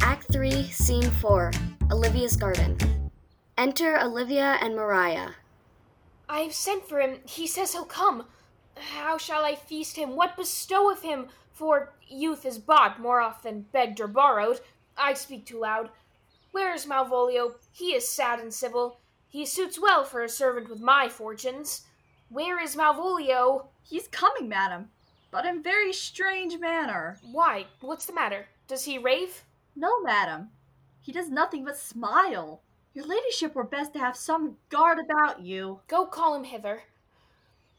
Act 0.00 0.30
3, 0.32 0.64
Scene 0.64 1.10
4 1.10 1.50
Olivia's 1.90 2.36
Garden. 2.36 2.76
Enter 3.56 4.00
Olivia 4.00 4.58
and 4.60 4.74
Mariah. 4.74 5.30
I've 6.28 6.54
sent 6.54 6.88
for 6.88 7.00
him. 7.00 7.18
He 7.24 7.46
says 7.46 7.72
he'll 7.72 7.84
come. 7.84 8.24
How 8.76 9.18
shall 9.18 9.44
I 9.44 9.54
feast 9.54 9.96
him? 9.96 10.16
What 10.16 10.36
bestow 10.36 10.90
of 10.90 11.02
him? 11.02 11.28
For 11.52 11.92
youth 12.08 12.44
is 12.44 12.58
bought 12.58 13.00
more 13.00 13.20
often 13.20 13.66
begged 13.72 14.00
or 14.00 14.08
borrowed. 14.08 14.60
I 14.96 15.14
speak 15.14 15.46
too 15.46 15.60
loud. 15.60 15.90
Where 16.50 16.74
is 16.74 16.86
Malvolio? 16.86 17.54
He 17.70 17.94
is 17.94 18.08
sad 18.08 18.40
and 18.40 18.52
civil. 18.52 18.98
He 19.34 19.46
suits 19.46 19.80
well 19.80 20.04
for 20.04 20.22
a 20.22 20.28
servant 20.28 20.70
with 20.70 20.78
my 20.78 21.08
fortunes. 21.08 21.82
Where 22.28 22.56
is 22.62 22.76
Malvolio? 22.76 23.66
He's 23.82 24.06
coming, 24.06 24.48
madam, 24.48 24.90
but 25.32 25.44
in 25.44 25.60
very 25.60 25.92
strange 25.92 26.56
manner. 26.60 27.18
Why? 27.32 27.66
What's 27.80 28.06
the 28.06 28.12
matter? 28.12 28.46
Does 28.68 28.84
he 28.84 28.96
rave? 28.96 29.42
No, 29.74 30.00
madam. 30.02 30.50
He 31.00 31.10
does 31.10 31.30
nothing 31.30 31.64
but 31.64 31.76
smile. 31.76 32.60
Your 32.94 33.06
ladyship 33.06 33.56
were 33.56 33.64
best 33.64 33.92
to 33.94 33.98
have 33.98 34.16
some 34.16 34.56
guard 34.68 35.00
about 35.00 35.40
you. 35.40 35.80
Go 35.88 36.06
call 36.06 36.36
him 36.36 36.44
hither. 36.44 36.84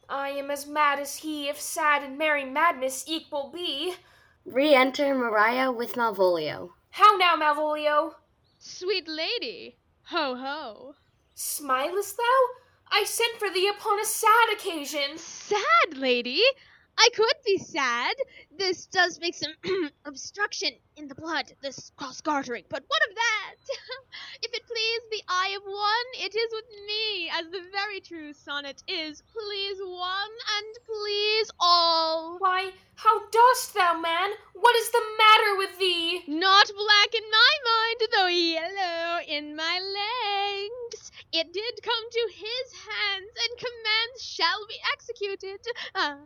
I 0.09 0.31
am 0.31 0.51
as 0.51 0.67
mad 0.67 0.99
as 0.99 1.15
he, 1.15 1.47
if 1.47 1.61
sad 1.61 2.03
and 2.03 2.17
merry 2.17 2.43
madness 2.43 3.05
equal 3.07 3.49
be. 3.49 3.95
Re 4.43 4.75
enter 4.75 5.15
Mariah 5.15 5.71
with 5.71 5.93
Malvolio. 5.93 6.71
How 6.89 7.15
now, 7.15 7.37
Malvolio? 7.37 8.15
Sweet 8.59 9.07
lady, 9.07 9.77
ho 10.07 10.35
ho. 10.35 10.95
Smilest 11.37 12.15
thou? 12.15 12.39
I 12.89 13.03
sent 13.03 13.37
for 13.39 13.49
thee 13.49 13.67
upon 13.67 13.99
a 13.99 14.05
sad 14.05 14.53
occasion. 14.53 15.17
Sad 15.17 15.97
lady? 15.97 16.41
I 16.97 17.09
could 17.13 17.35
be 17.45 17.57
sad. 17.57 18.15
This 18.57 18.85
does 18.85 19.19
make 19.19 19.35
some 19.35 19.53
obstruction 20.05 20.69
in 20.95 21.09
the 21.09 21.15
blood, 21.15 21.51
this 21.61 21.91
cross 21.97 22.21
gartering, 22.21 22.63
but 22.69 22.85
what 22.87 23.01
of 23.09 23.15
that? 23.15 23.55
if 24.43 24.53
it 24.53 24.65
please 24.65 25.01
the 25.11 25.23
eye 25.27 25.53
of 25.57 25.63
one, 25.63 26.25
it 26.25 26.33
is 26.33 26.49
with 26.53 26.69
me, 26.87 27.29
as 27.37 27.51
the 27.51 27.69
very 27.69 27.99
true 27.99 28.31
sonnet 28.31 28.81
is, 28.87 29.21
please 29.21 29.77
one 29.79 30.35
and 30.57 30.75
please 30.85 31.51
all. 31.59 32.37
Why, 32.39 32.71
how 32.95 33.27
dost 33.27 33.73
thou, 33.73 33.99
man? 33.99 34.31
What 34.53 34.75
is 34.77 34.89
the 34.91 35.03
matter 35.17 35.57
with 35.57 35.79
thee? 35.79 36.23
Not 36.29 36.67
black 36.67 37.13
in 37.13 37.29
my 37.29 37.53
mind, 37.65 38.09
though 38.13 38.27
yellow 38.27 38.65
in 38.65 38.71
my 38.71 38.71
legs. 38.71 38.84
It 41.37 41.51
did 41.51 41.83
come 41.83 42.09
to 42.11 42.29
his 42.33 42.71
hands, 42.71 43.31
and 43.43 43.59
commands 43.59 44.23
shall 44.23 44.65
be 44.69 44.75
executed. 44.93 45.59
Ah. 45.93 46.19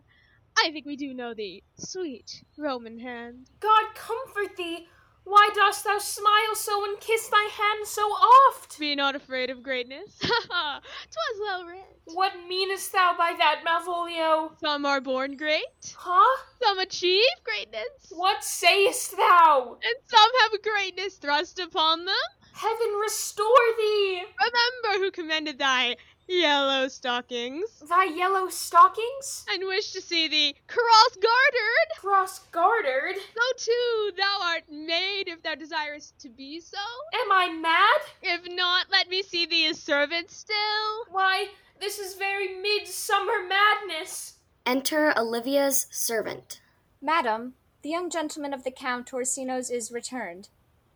I 0.56 0.70
think 0.70 0.86
we 0.86 0.96
do 0.98 1.16
know 1.16 1.34
thee, 1.34 1.64
sweet 1.80 2.44
Roman 2.60 3.00
hand. 3.00 3.50
God 3.60 3.96
comfort 3.96 4.56
thee! 4.56 4.88
Why 5.24 5.50
dost 5.56 5.84
thou 5.84 5.98
smile 5.98 6.54
so 6.54 6.86
and 6.86 7.00
kiss 7.00 7.28
thy 7.28 7.50
hand 7.52 7.88
so 7.88 8.04
oft? 8.04 8.78
Be 8.78 8.94
not 8.94 9.16
afraid 9.16 9.50
of 9.50 9.64
greatness. 9.64 10.20
Ha 10.24 10.46
ha! 10.50 10.82
'Twas 10.82 11.40
well 11.42 11.66
writ. 11.66 12.00
What 12.06 12.34
meanest 12.48 12.92
thou 12.92 13.16
by 13.18 13.34
that, 13.36 13.64
Malvolio? 13.66 14.60
Some 14.60 14.86
are 14.86 15.02
born 15.02 15.38
great. 15.38 15.96
Huh? 15.98 16.44
Some 16.62 16.78
achieve 16.78 17.38
greatness. 17.44 18.12
What 18.12 18.44
sayest 18.44 19.18
thou? 19.18 19.80
And 19.82 19.96
some 20.06 20.32
have 20.42 20.62
greatness 20.62 21.16
thrust 21.16 21.58
upon 21.58 22.06
them. 22.06 22.16
Heaven 22.54 22.94
restore 23.02 23.48
thee! 23.78 24.24
Remember 24.40 25.04
who 25.04 25.12
commended 25.12 25.58
thy 25.60 25.96
yellow 26.28 26.88
stockings. 26.88 27.82
Thy 27.88 28.06
yellow 28.06 28.50
stockings? 28.50 29.46
And 29.50 29.66
wish 29.66 29.92
to 29.94 30.02
see 30.02 30.28
thee 30.28 30.56
cross 30.68 31.16
gartered. 31.16 31.98
Cross 31.98 32.40
gartered? 32.52 33.16
So 33.16 33.66
too 33.66 34.12
thou 34.18 34.40
art 34.44 34.64
made 34.70 35.28
if 35.28 35.42
thou 35.42 35.56
desirest 35.56 36.20
to 36.20 36.30
be 36.30 36.60
so. 36.60 36.78
Am 37.14 37.32
I 37.32 37.50
mad? 37.50 38.02
If 38.22 38.42
not, 38.54 38.88
let 38.92 39.10
me 39.10 39.24
see 39.24 39.46
thee 39.46 39.68
a 39.68 39.74
servant 39.74 40.30
still. 40.30 41.06
Why, 41.10 41.48
this 41.80 41.98
is 41.98 42.16
very 42.16 42.60
midsummer 42.60 43.48
madness. 43.48 44.36
Enter 44.66 45.18
Olivia's 45.18 45.88
servant. 45.90 46.62
Madam, 47.02 47.54
the 47.82 47.90
young 47.90 48.10
gentleman 48.10 48.54
of 48.54 48.64
the 48.64 48.72
Count 48.72 49.14
Orsino's 49.14 49.72
is 49.72 49.92
returned. 49.92 50.50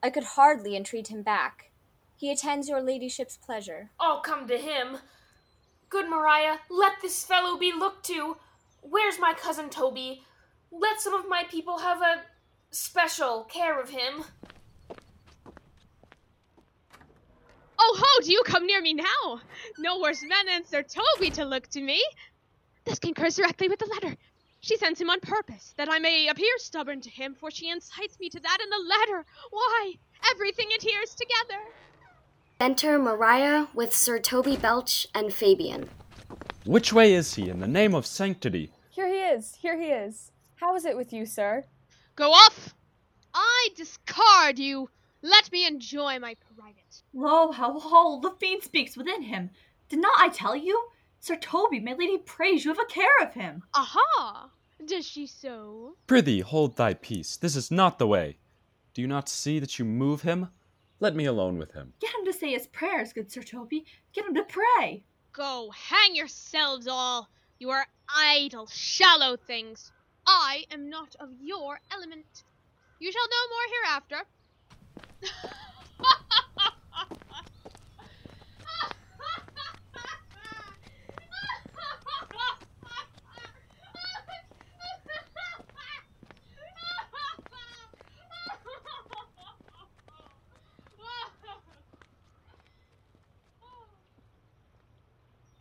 I 0.04 0.10
could 0.10 0.26
hardly 0.26 0.76
entreat 0.76 1.08
him 1.08 1.22
back. 1.22 1.72
He 2.18 2.30
attends 2.30 2.68
your 2.68 2.82
ladyship's 2.82 3.38
pleasure. 3.38 3.90
I'll 4.02 4.20
come 4.20 4.48
to 4.50 4.58
him. 4.58 4.98
Good 5.90 6.10
Maria, 6.10 6.60
let 6.70 7.02
this 7.02 7.24
fellow 7.24 7.58
be 7.58 7.72
looked 7.72 8.06
to. 8.08 8.36
Where's 8.82 9.18
my 9.18 9.34
cousin 9.34 9.70
Toby? 9.70 10.24
Let 10.72 11.00
some 11.00 11.14
of 11.14 11.30
my 11.30 11.46
people 11.50 11.78
have 11.80 12.02
a 12.02 12.24
special 12.72 13.46
care 13.46 13.80
of 13.80 13.90
him. 13.90 14.26
Oh 17.80 17.98
ho, 18.00 18.24
do 18.24 18.32
you 18.32 18.44
come 18.46 18.66
near 18.66 18.82
me 18.82 18.94
now? 18.94 19.40
No 19.78 20.00
worse 20.00 20.22
man 20.24 20.48
than 20.48 20.66
Sir 20.66 20.84
Toby 20.84 21.30
to 21.32 21.46
look 21.46 21.68
to 21.70 21.82
me. 21.82 22.04
This 22.84 23.00
concurs 23.00 23.38
directly 23.38 23.70
with 23.70 23.80
the 23.80 23.86
letter. 23.86 24.18
She 24.64 24.78
sends 24.78 25.02
him 25.02 25.10
on 25.10 25.20
purpose, 25.20 25.74
that 25.76 25.90
I 25.92 26.00
may 26.00 26.30
appear 26.30 26.58
stubborn 26.58 27.02
to 27.02 27.10
him, 27.10 27.36
for 27.38 27.52
she 27.52 27.70
incites 27.70 28.18
me 28.18 28.30
to 28.30 28.40
that 28.40 28.58
in 28.64 28.70
the 28.70 28.90
letter. 28.90 29.26
Why, 29.52 29.96
everything 30.32 30.70
adheres 30.74 31.14
together. 31.14 31.62
Enter 32.62 32.98
Mariah 32.98 33.68
with 33.74 33.94
Sir 33.94 34.20
Toby 34.20 34.56
Belch 34.56 35.06
and 35.14 35.34
Fabian. 35.34 35.90
Which 36.66 36.94
way 36.94 37.14
is 37.14 37.34
he, 37.34 37.50
in 37.50 37.60
the 37.60 37.68
name 37.68 37.94
of 37.94 38.06
sanctity? 38.06 38.72
Here 38.90 39.10
he 39.10 39.16
is, 39.16 39.56
here 39.56 39.78
he 39.78 39.88
is. 39.88 40.32
How 40.56 40.74
is 40.78 40.86
it 40.86 40.96
with 40.96 41.12
you, 41.12 41.26
sir? 41.26 41.66
Go 42.16 42.32
off! 42.32 42.74
I 43.34 43.68
discard 43.76 44.60
you. 44.60 44.90
Let 45.22 45.52
me 45.52 45.68
enjoy 45.68 46.20
my 46.20 46.38
private. 46.56 47.02
Lo, 47.14 47.52
how 47.52 47.78
whole 47.78 48.22
the 48.22 48.32
fiend 48.40 48.64
speaks 48.64 48.96
within 48.96 49.24
him. 49.24 49.50
Did 49.90 50.00
not 50.00 50.18
I 50.18 50.30
tell 50.30 50.56
you? 50.56 50.88
Sir 51.24 51.38
Toby, 51.38 51.80
my 51.80 51.94
lady 51.94 52.18
prays 52.18 52.66
you 52.66 52.72
have 52.72 52.84
a 52.84 52.94
care 52.94 53.22
of 53.22 53.34
him. 53.34 53.64
Aha! 53.74 54.50
Does 54.86 55.08
she 55.08 55.26
so? 55.26 55.96
Prithee, 56.06 56.42
hold 56.42 56.76
thy 56.76 56.96
peace. 56.96 57.38
This 57.38 57.56
is 57.56 57.72
not 57.72 57.98
the 57.98 58.08
way. 58.08 58.40
Do 58.94 59.02
you 59.02 59.08
not 59.08 59.30
see 59.30 59.58
that 59.60 59.80
you 59.80 59.86
move 59.86 60.24
him? 60.24 60.50
Let 61.00 61.16
me 61.16 61.24
alone 61.24 61.58
with 61.58 61.72
him. 61.72 61.94
Get 62.02 62.14
him 62.14 62.26
to 62.26 62.34
say 62.34 62.52
his 62.52 62.68
prayers, 62.68 63.14
good 63.14 63.32
Sir 63.32 63.42
Toby. 63.42 63.86
Get 64.12 64.26
him 64.26 64.36
to 64.36 64.44
pray. 64.44 65.06
Go, 65.32 65.72
hang 65.72 66.14
yourselves 66.14 66.88
all. 66.90 67.30
You 67.58 67.70
are 67.70 67.88
idle, 68.14 68.68
shallow 68.68 69.38
things. 69.38 69.94
I 70.28 70.66
am 70.72 70.90
not 70.90 71.16
of 71.22 71.30
your 71.40 71.80
element. 71.94 72.44
You 73.00 73.14
shall 73.14 73.30
know 73.30 73.48
more 73.50 73.68
hereafter. 73.72 75.54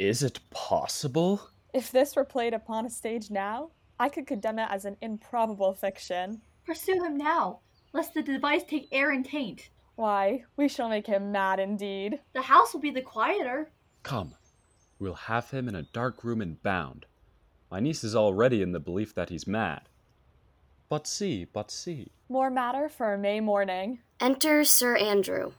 Is 0.02 0.24
it 0.24 0.40
possible? 0.50 1.40
If 1.72 1.92
this 1.92 2.16
were 2.16 2.24
played 2.24 2.54
upon 2.54 2.84
a 2.84 2.90
stage 2.90 3.30
now, 3.30 3.70
I 4.00 4.08
could 4.08 4.26
condemn 4.26 4.58
it 4.58 4.66
as 4.68 4.84
an 4.84 4.96
improbable 5.00 5.74
fiction. 5.74 6.42
Pursue 6.66 7.04
him 7.04 7.16
now, 7.16 7.60
lest 7.92 8.12
the 8.12 8.20
device 8.20 8.64
take 8.64 8.88
air 8.90 9.12
and 9.12 9.24
taint. 9.24 9.70
Why, 9.94 10.42
we 10.56 10.66
shall 10.66 10.88
make 10.88 11.06
him 11.06 11.30
mad 11.30 11.60
indeed. 11.60 12.18
The 12.32 12.42
house 12.42 12.74
will 12.74 12.80
be 12.80 12.90
the 12.90 13.00
quieter. 13.00 13.70
Come, 14.02 14.34
we'll 14.98 15.14
have 15.14 15.50
him 15.50 15.68
in 15.68 15.76
a 15.76 15.82
dark 15.82 16.24
room 16.24 16.40
and 16.40 16.60
bound. 16.64 17.06
My 17.70 17.78
niece 17.78 18.02
is 18.02 18.16
already 18.16 18.60
in 18.60 18.72
the 18.72 18.80
belief 18.80 19.14
that 19.14 19.28
he's 19.28 19.46
mad. 19.46 19.82
But 20.88 21.06
see, 21.06 21.44
but 21.44 21.70
see. 21.70 22.10
More 22.28 22.50
matter 22.50 22.88
for 22.88 23.14
a 23.14 23.18
May 23.18 23.38
morning. 23.38 24.00
Enter 24.18 24.64
Sir 24.64 24.96
Andrew. 24.96 25.52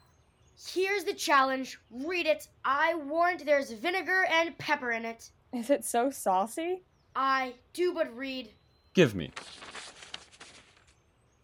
Here's 0.56 1.04
the 1.04 1.14
challenge. 1.14 1.80
Read 1.90 2.26
it. 2.26 2.48
I 2.64 2.96
warrant 2.96 3.46
there's 3.46 3.72
vinegar 3.72 4.26
and 4.30 4.58
pepper 4.58 4.92
in 4.92 5.06
it. 5.06 5.32
Is 5.52 5.70
it 5.70 5.86
so 5.86 6.10
saucy? 6.10 6.84
I 7.16 7.54
do 7.74 7.94
but 7.94 8.16
read. 8.16 8.50
Give 8.94 9.14
me. 9.16 9.32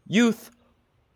Youth, 0.08 0.52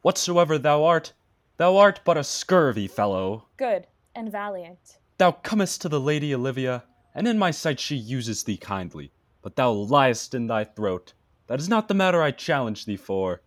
whatsoever 0.02 0.58
thou 0.58 0.84
art, 0.84 1.14
thou 1.58 1.78
art 1.78 2.02
but 2.06 2.18
a 2.18 2.24
scurvy 2.24 2.88
fellow. 2.88 3.48
Good 3.58 3.88
and 4.16 4.32
valiant. 4.32 5.00
Thou 5.18 5.32
comest 5.32 5.82
to 5.82 5.90
the 5.90 6.00
Lady 6.00 6.34
Olivia, 6.36 6.84
and 7.16 7.28
in 7.28 7.40
my 7.40 7.52
sight 7.52 7.80
she 7.80 7.96
uses 7.96 8.44
thee 8.44 8.58
kindly. 8.58 9.12
But 9.42 9.56
thou 9.56 9.72
liest 9.72 10.34
in 10.34 10.48
thy 10.48 10.64
throat. 10.64 11.14
That 11.48 11.60
is 11.60 11.70
not 11.70 11.88
the 11.88 11.94
matter 11.94 12.22
I 12.22 12.32
challenge 12.32 12.86
thee 12.86 12.98
for. 12.98 13.42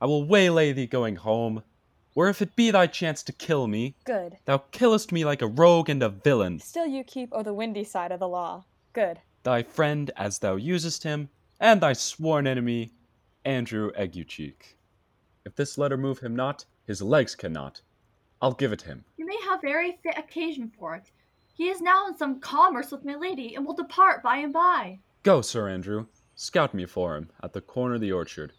I 0.00 0.06
will 0.06 0.24
waylay 0.24 0.72
thee 0.72 0.86
going 0.86 1.16
home. 1.16 1.62
Where 2.18 2.28
if 2.28 2.42
it 2.42 2.56
be 2.56 2.72
thy 2.72 2.88
chance 2.88 3.22
to 3.22 3.32
kill 3.32 3.68
me, 3.68 3.94
Good. 4.04 4.38
thou 4.44 4.58
killest 4.72 5.12
me 5.12 5.24
like 5.24 5.40
a 5.40 5.46
rogue 5.46 5.88
and 5.88 6.02
a 6.02 6.08
villain, 6.08 6.58
Still 6.58 6.88
you 6.88 7.04
keep 7.04 7.28
o' 7.32 7.44
the 7.44 7.54
windy 7.54 7.84
side 7.84 8.10
of 8.10 8.18
the 8.18 8.26
law. 8.26 8.64
Good. 8.92 9.20
thy 9.44 9.62
friend 9.62 10.10
as 10.16 10.40
thou 10.40 10.56
usest 10.56 11.04
him, 11.04 11.28
and 11.60 11.80
thy 11.80 11.92
sworn 11.92 12.48
enemy, 12.48 12.90
Andrew 13.44 13.92
Aguecheek. 13.92 14.74
If 15.44 15.54
this 15.54 15.78
letter 15.78 15.96
move 15.96 16.18
him 16.18 16.34
not, 16.34 16.64
his 16.84 17.00
legs 17.00 17.36
cannot. 17.36 17.82
I'll 18.42 18.52
give 18.52 18.72
it 18.72 18.82
him. 18.82 19.04
You 19.16 19.24
may 19.24 19.38
have 19.44 19.60
very 19.60 20.00
fit 20.02 20.18
occasion 20.18 20.72
for 20.76 20.96
it. 20.96 21.12
He 21.54 21.68
is 21.68 21.80
now 21.80 22.08
in 22.08 22.16
some 22.16 22.40
commerce 22.40 22.90
with 22.90 23.04
my 23.04 23.14
lady, 23.14 23.54
and 23.54 23.64
will 23.64 23.74
depart 23.74 24.24
by 24.24 24.38
and 24.38 24.52
by. 24.52 24.98
Go, 25.22 25.40
Sir 25.40 25.68
Andrew, 25.68 26.06
scout 26.34 26.74
me 26.74 26.84
for 26.84 27.14
him 27.14 27.30
at 27.44 27.52
the 27.52 27.60
corner 27.60 27.94
of 27.94 28.00
the 28.00 28.10
orchard. 28.10 28.54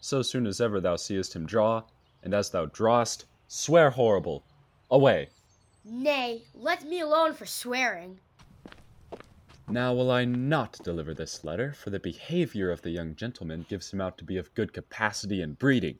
So 0.00 0.22
soon 0.22 0.46
as 0.46 0.58
ever 0.58 0.80
thou 0.80 0.96
seest 0.96 1.36
him 1.36 1.44
draw, 1.44 1.82
and 2.24 2.34
as 2.34 2.50
thou 2.50 2.66
drawest, 2.66 3.26
swear 3.46 3.90
horrible. 3.90 4.42
Away! 4.90 5.28
Nay, 5.84 6.42
let 6.54 6.82
me 6.84 7.00
alone 7.00 7.34
for 7.34 7.44
swearing. 7.44 8.18
Now 9.68 9.94
will 9.94 10.10
I 10.10 10.24
not 10.24 10.78
deliver 10.82 11.14
this 11.14 11.44
letter, 11.44 11.72
for 11.72 11.90
the 11.90 12.00
behavior 12.00 12.70
of 12.70 12.82
the 12.82 12.90
young 12.90 13.14
gentleman 13.14 13.66
gives 13.68 13.92
him 13.92 14.00
out 14.00 14.18
to 14.18 14.24
be 14.24 14.38
of 14.38 14.54
good 14.54 14.72
capacity 14.72 15.42
and 15.42 15.58
breeding. 15.58 15.98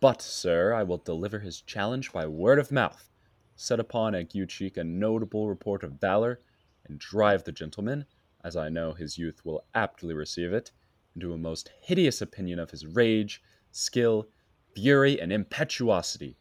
But, 0.00 0.20
sir, 0.20 0.72
I 0.72 0.82
will 0.82 0.98
deliver 0.98 1.38
his 1.38 1.60
challenge 1.60 2.12
by 2.12 2.26
word 2.26 2.58
of 2.58 2.72
mouth, 2.72 3.10
set 3.54 3.78
upon 3.78 4.14
Aguecheek 4.14 4.76
a 4.76 4.84
notable 4.84 5.48
report 5.48 5.84
of 5.84 6.00
valor, 6.00 6.40
and 6.86 6.98
drive 6.98 7.44
the 7.44 7.52
gentleman, 7.52 8.06
as 8.42 8.56
I 8.56 8.68
know 8.68 8.92
his 8.92 9.18
youth 9.18 9.44
will 9.44 9.64
aptly 9.74 10.14
receive 10.14 10.52
it, 10.52 10.72
into 11.14 11.32
a 11.32 11.38
most 11.38 11.70
hideous 11.80 12.20
opinion 12.20 12.58
of 12.58 12.70
his 12.70 12.86
rage, 12.86 13.42
skill, 13.70 14.28
fury, 14.74 15.20
and 15.20 15.32
impetuosity. 15.32 16.36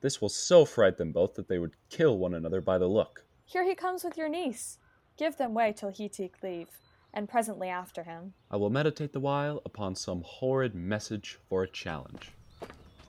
This 0.00 0.20
will 0.20 0.28
so 0.28 0.64
fright 0.64 0.96
them 0.96 1.12
both 1.12 1.34
that 1.34 1.48
they 1.48 1.58
would 1.58 1.76
kill 1.88 2.18
one 2.18 2.34
another 2.34 2.60
by 2.60 2.78
the 2.78 2.88
look. 2.88 3.24
Here 3.44 3.64
he 3.64 3.74
comes 3.74 4.02
with 4.04 4.16
your 4.16 4.28
niece. 4.28 4.78
Give 5.16 5.36
them 5.36 5.54
way 5.54 5.72
till 5.76 5.90
he 5.90 6.08
take 6.08 6.42
leave, 6.42 6.68
and 7.12 7.28
presently 7.28 7.68
after 7.68 8.02
him. 8.02 8.34
I 8.50 8.56
will 8.56 8.70
meditate 8.70 9.12
the 9.12 9.20
while 9.20 9.60
upon 9.64 9.94
some 9.94 10.22
horrid 10.24 10.74
message 10.74 11.38
for 11.48 11.62
a 11.62 11.68
challenge. 11.68 12.32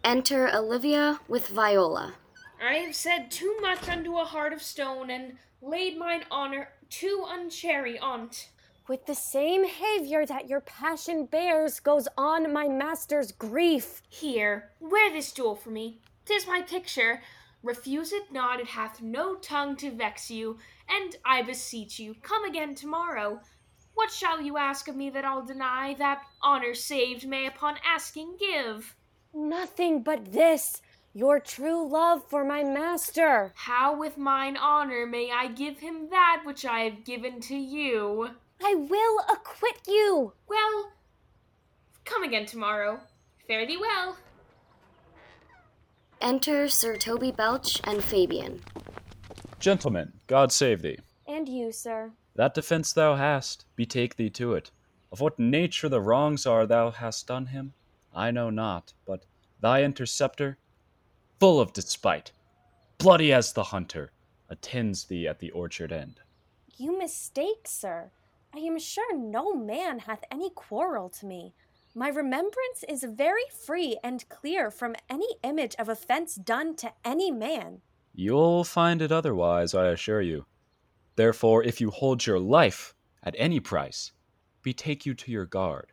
Enter 0.03 0.53
Olivia 0.53 1.19
with 1.27 1.47
Viola. 1.47 2.13
I 2.61 2.75
have 2.75 2.95
said 2.95 3.31
too 3.31 3.57
much 3.61 3.87
unto 3.89 4.17
a 4.17 4.25
heart 4.25 4.53
of 4.53 4.61
stone, 4.61 5.09
and 5.09 5.37
laid 5.61 5.97
mine 5.97 6.25
honor 6.29 6.69
too 6.89 7.25
unchary 7.27 7.97
on't. 8.01 8.49
With 8.85 9.05
the 9.05 9.15
same 9.15 9.61
behavior 9.61 10.25
that 10.25 10.49
your 10.49 10.59
passion 10.59 11.25
bears 11.25 11.79
goes 11.79 12.07
on 12.17 12.51
my 12.51 12.67
master's 12.67 13.31
grief. 13.31 14.01
Here, 14.09 14.71
wear 14.81 15.09
this 15.09 15.31
jewel 15.31 15.55
for 15.55 15.69
me. 15.69 15.99
Tis 16.25 16.45
my 16.45 16.61
picture. 16.61 17.21
Refuse 17.63 18.11
it 18.11 18.31
not, 18.33 18.59
it 18.59 18.67
hath 18.67 19.01
no 19.01 19.35
tongue 19.35 19.77
to 19.77 19.89
vex 19.89 20.29
you. 20.29 20.57
And 20.89 21.15
I 21.23 21.43
beseech 21.43 21.97
you, 21.97 22.15
come 22.21 22.43
again 22.43 22.75
tomorrow. 22.75 23.39
What 23.93 24.11
shall 24.11 24.41
you 24.41 24.57
ask 24.57 24.89
of 24.89 24.97
me 24.97 25.09
that 25.11 25.23
I'll 25.23 25.45
deny? 25.45 25.93
That 25.93 26.23
honor 26.41 26.73
saved 26.73 27.25
may 27.25 27.47
upon 27.47 27.75
asking 27.85 28.35
give. 28.37 28.95
Nothing 29.33 30.03
but 30.03 30.33
this 30.33 30.81
your 31.13 31.39
true 31.39 31.87
love 31.87 32.27
for 32.27 32.43
my 32.43 32.63
master. 32.63 33.53
How 33.55 33.95
with 33.95 34.17
mine 34.17 34.57
honor 34.57 35.05
may 35.05 35.31
I 35.31 35.47
give 35.47 35.79
him 35.79 36.09
that 36.09 36.41
which 36.43 36.65
I 36.65 36.81
have 36.81 37.05
given 37.05 37.39
to 37.41 37.55
you? 37.55 38.31
I 38.65 38.75
will 38.75 39.19
acquit 39.29 39.81
you. 39.87 40.33
Well, 40.47 40.93
come 42.05 42.23
again 42.23 42.45
tomorrow. 42.45 43.01
Fare 43.45 43.67
thee 43.67 43.77
well. 43.77 44.17
Enter 46.21 46.69
Sir 46.69 46.95
Toby 46.95 47.31
Belch 47.31 47.81
and 47.83 48.01
Fabian. 48.01 48.61
Gentlemen, 49.59 50.13
God 50.27 50.53
save 50.53 50.81
thee. 50.81 50.99
And 51.27 51.49
you, 51.49 51.73
sir. 51.73 52.11
That 52.35 52.53
defence 52.53 52.93
thou 52.93 53.15
hast, 53.15 53.65
betake 53.75 54.15
thee 54.15 54.29
to 54.31 54.53
it. 54.53 54.71
Of 55.11 55.19
what 55.19 55.37
nature 55.37 55.89
the 55.89 56.01
wrongs 56.01 56.45
are 56.45 56.65
thou 56.65 56.91
hast 56.91 57.27
done 57.27 57.47
him, 57.47 57.73
I 58.15 58.31
know 58.31 58.49
not, 58.49 58.93
but 59.05 59.25
thy 59.59 59.83
interceptor, 59.83 60.57
full 61.39 61.59
of 61.59 61.73
despite, 61.73 62.31
bloody 62.97 63.33
as 63.33 63.51
the 63.51 63.63
hunter, 63.65 64.11
attends 64.49 65.03
thee 65.05 65.27
at 65.27 65.39
the 65.39 65.51
orchard 65.51 65.91
end. 65.91 66.21
You 66.77 66.97
mistake, 66.97 67.65
sir. 67.65 68.11
I 68.55 68.59
am 68.59 68.77
sure 68.77 69.17
no 69.17 69.55
man 69.55 69.97
hath 69.99 70.23
any 70.29 70.51
quarrel 70.51 71.09
to 71.09 71.25
me. 71.25 71.55
My 71.95 72.09
remembrance 72.09 72.83
is 72.87 73.03
very 73.03 73.45
free 73.65 73.97
and 74.03 74.29
clear 74.29 74.69
from 74.69 74.95
any 75.09 75.27
image 75.43 75.75
of 75.79 75.89
offence 75.89 76.35
done 76.35 76.75
to 76.75 76.91
any 77.03 77.31
man. 77.31 77.81
You'll 78.13 78.63
find 78.63 79.01
it 79.01 79.11
otherwise, 79.11 79.73
I 79.73 79.87
assure 79.87 80.21
you. 80.21 80.45
Therefore, 81.15 81.63
if 81.63 81.81
you 81.81 81.89
hold 81.89 82.27
your 82.27 82.39
life 82.39 82.93
at 83.23 83.35
any 83.39 83.59
price, 83.59 84.11
betake 84.63 85.03
you 85.03 85.15
to 85.15 85.31
your 85.31 85.47
guard. 85.47 85.91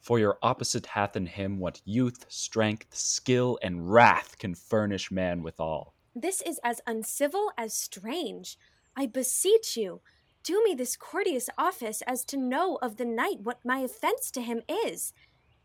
For 0.00 0.18
your 0.18 0.38
opposite 0.42 0.86
hath 0.86 1.14
in 1.14 1.26
him 1.26 1.58
what 1.58 1.82
youth, 1.84 2.24
strength, 2.28 2.86
skill, 2.96 3.58
and 3.62 3.92
wrath 3.92 4.38
can 4.38 4.54
furnish 4.54 5.10
man 5.10 5.42
withal. 5.42 5.92
This 6.14 6.40
is 6.40 6.58
as 6.64 6.80
uncivil 6.86 7.52
as 7.58 7.74
strange. 7.74 8.56
I 8.96 9.06
beseech 9.06 9.76
you, 9.76 10.00
do 10.48 10.64
me 10.64 10.74
this 10.74 10.96
courteous 10.96 11.50
office 11.58 12.00
as 12.06 12.24
to 12.24 12.38
know 12.38 12.78
of 12.80 12.96
the 12.96 13.04
knight 13.04 13.42
what 13.42 13.62
my 13.66 13.80
offence 13.80 14.30
to 14.30 14.40
him 14.40 14.62
is. 14.66 15.12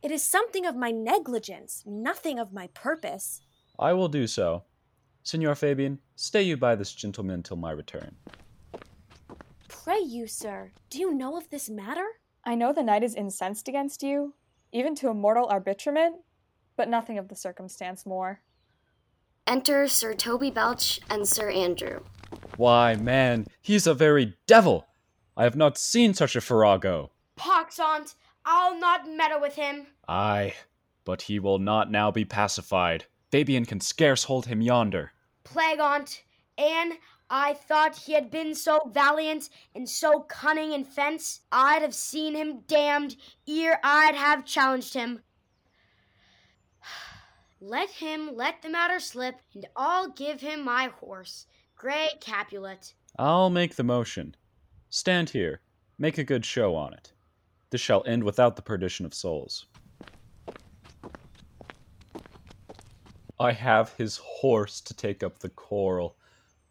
It 0.01 0.11
is 0.11 0.27
something 0.27 0.65
of 0.65 0.75
my 0.75 0.91
negligence, 0.91 1.83
nothing 1.85 2.37
of 2.37 2.51
my 2.51 2.67
purpose. 2.73 3.39
I 3.79 3.93
will 3.93 4.09
do 4.09 4.27
so. 4.27 4.63
Signor 5.23 5.55
Fabian, 5.55 5.99
stay 6.17 6.41
you 6.41 6.57
by 6.57 6.75
this 6.75 6.91
gentleman 6.91 7.43
till 7.43 7.55
my 7.55 7.71
return. 7.71 8.17
Pray 9.69 9.99
you, 9.99 10.27
sir, 10.27 10.73
do 10.89 10.99
you 10.99 11.13
know 11.13 11.37
of 11.37 11.49
this 11.49 11.69
matter? 11.69 12.19
I 12.43 12.55
know 12.55 12.73
the 12.73 12.83
knight 12.83 13.03
is 13.03 13.15
incensed 13.15 13.69
against 13.69 14.03
you, 14.03 14.33
even 14.73 14.95
to 14.95 15.07
a 15.07 15.13
mortal 15.13 15.47
arbitrament, 15.47 16.17
but 16.75 16.89
nothing 16.89 17.17
of 17.17 17.29
the 17.29 17.35
circumstance 17.37 18.05
more. 18.05 18.41
Enter 19.47 19.87
Sir 19.87 20.13
Toby 20.13 20.51
Belch 20.51 20.99
and 21.09 21.25
Sir 21.25 21.49
Andrew. 21.49 22.01
Why, 22.57 22.95
man, 22.95 23.47
he's 23.61 23.87
a 23.87 23.93
very 23.93 24.37
devil! 24.47 24.87
I 25.35 25.43
have 25.43 25.55
not 25.55 25.77
seen 25.77 26.13
such 26.13 26.35
a 26.35 26.41
farrago. 26.41 27.11
Pox 27.35 27.79
on't, 27.79 28.15
I'll 28.45 28.79
not 28.79 29.09
meddle 29.09 29.41
with 29.41 29.55
him. 29.55 29.87
Aye, 30.07 30.53
but 31.05 31.23
he 31.23 31.39
will 31.39 31.59
not 31.59 31.89
now 31.89 32.11
be 32.11 32.25
pacified. 32.25 33.05
Fabian 33.31 33.65
can 33.65 33.79
scarce 33.79 34.25
hold 34.25 34.45
him 34.45 34.61
yonder. 34.61 35.11
Plague 35.43 35.79
on't, 35.79 36.23
Anne, 36.57 36.93
I 37.29 37.55
thought 37.55 37.97
he 37.97 38.13
had 38.13 38.29
been 38.29 38.53
so 38.53 38.91
valiant 38.93 39.49
and 39.73 39.89
so 39.89 40.19
cunning 40.21 40.71
in 40.71 40.83
fence, 40.83 41.41
I'd 41.51 41.81
have 41.81 41.95
seen 41.95 42.35
him 42.35 42.59
damned 42.67 43.15
ere 43.47 43.79
I'd 43.83 44.13
have 44.13 44.45
challenged 44.45 44.93
him. 44.93 45.23
Let 47.59 47.89
him 47.89 48.35
let 48.35 48.61
the 48.61 48.69
matter 48.69 48.99
slip, 48.99 49.41
and 49.53 49.65
I'll 49.75 50.09
give 50.09 50.41
him 50.41 50.63
my 50.63 50.91
horse, 50.99 51.47
Grey 51.83 52.11
Capilet. 52.21 52.93
I'll 53.19 53.49
make 53.49 53.75
the 53.75 53.83
motion. 53.83 54.37
Stand 54.89 55.31
here. 55.31 55.59
Make 55.97 56.17
a 56.17 56.23
good 56.23 56.45
show 56.45 56.75
on 56.75 56.93
it. 56.93 57.11
This 57.71 57.81
shall 57.81 58.05
end 58.07 58.23
without 58.23 58.55
the 58.55 58.61
perdition 58.61 59.05
of 59.05 59.13
souls. 59.13 59.65
I 63.37 63.51
have 63.51 63.91
his 63.97 64.15
horse 64.23 64.79
to 64.79 64.93
take 64.93 65.23
up 65.23 65.39
the 65.39 65.49
quarrel. 65.49 66.15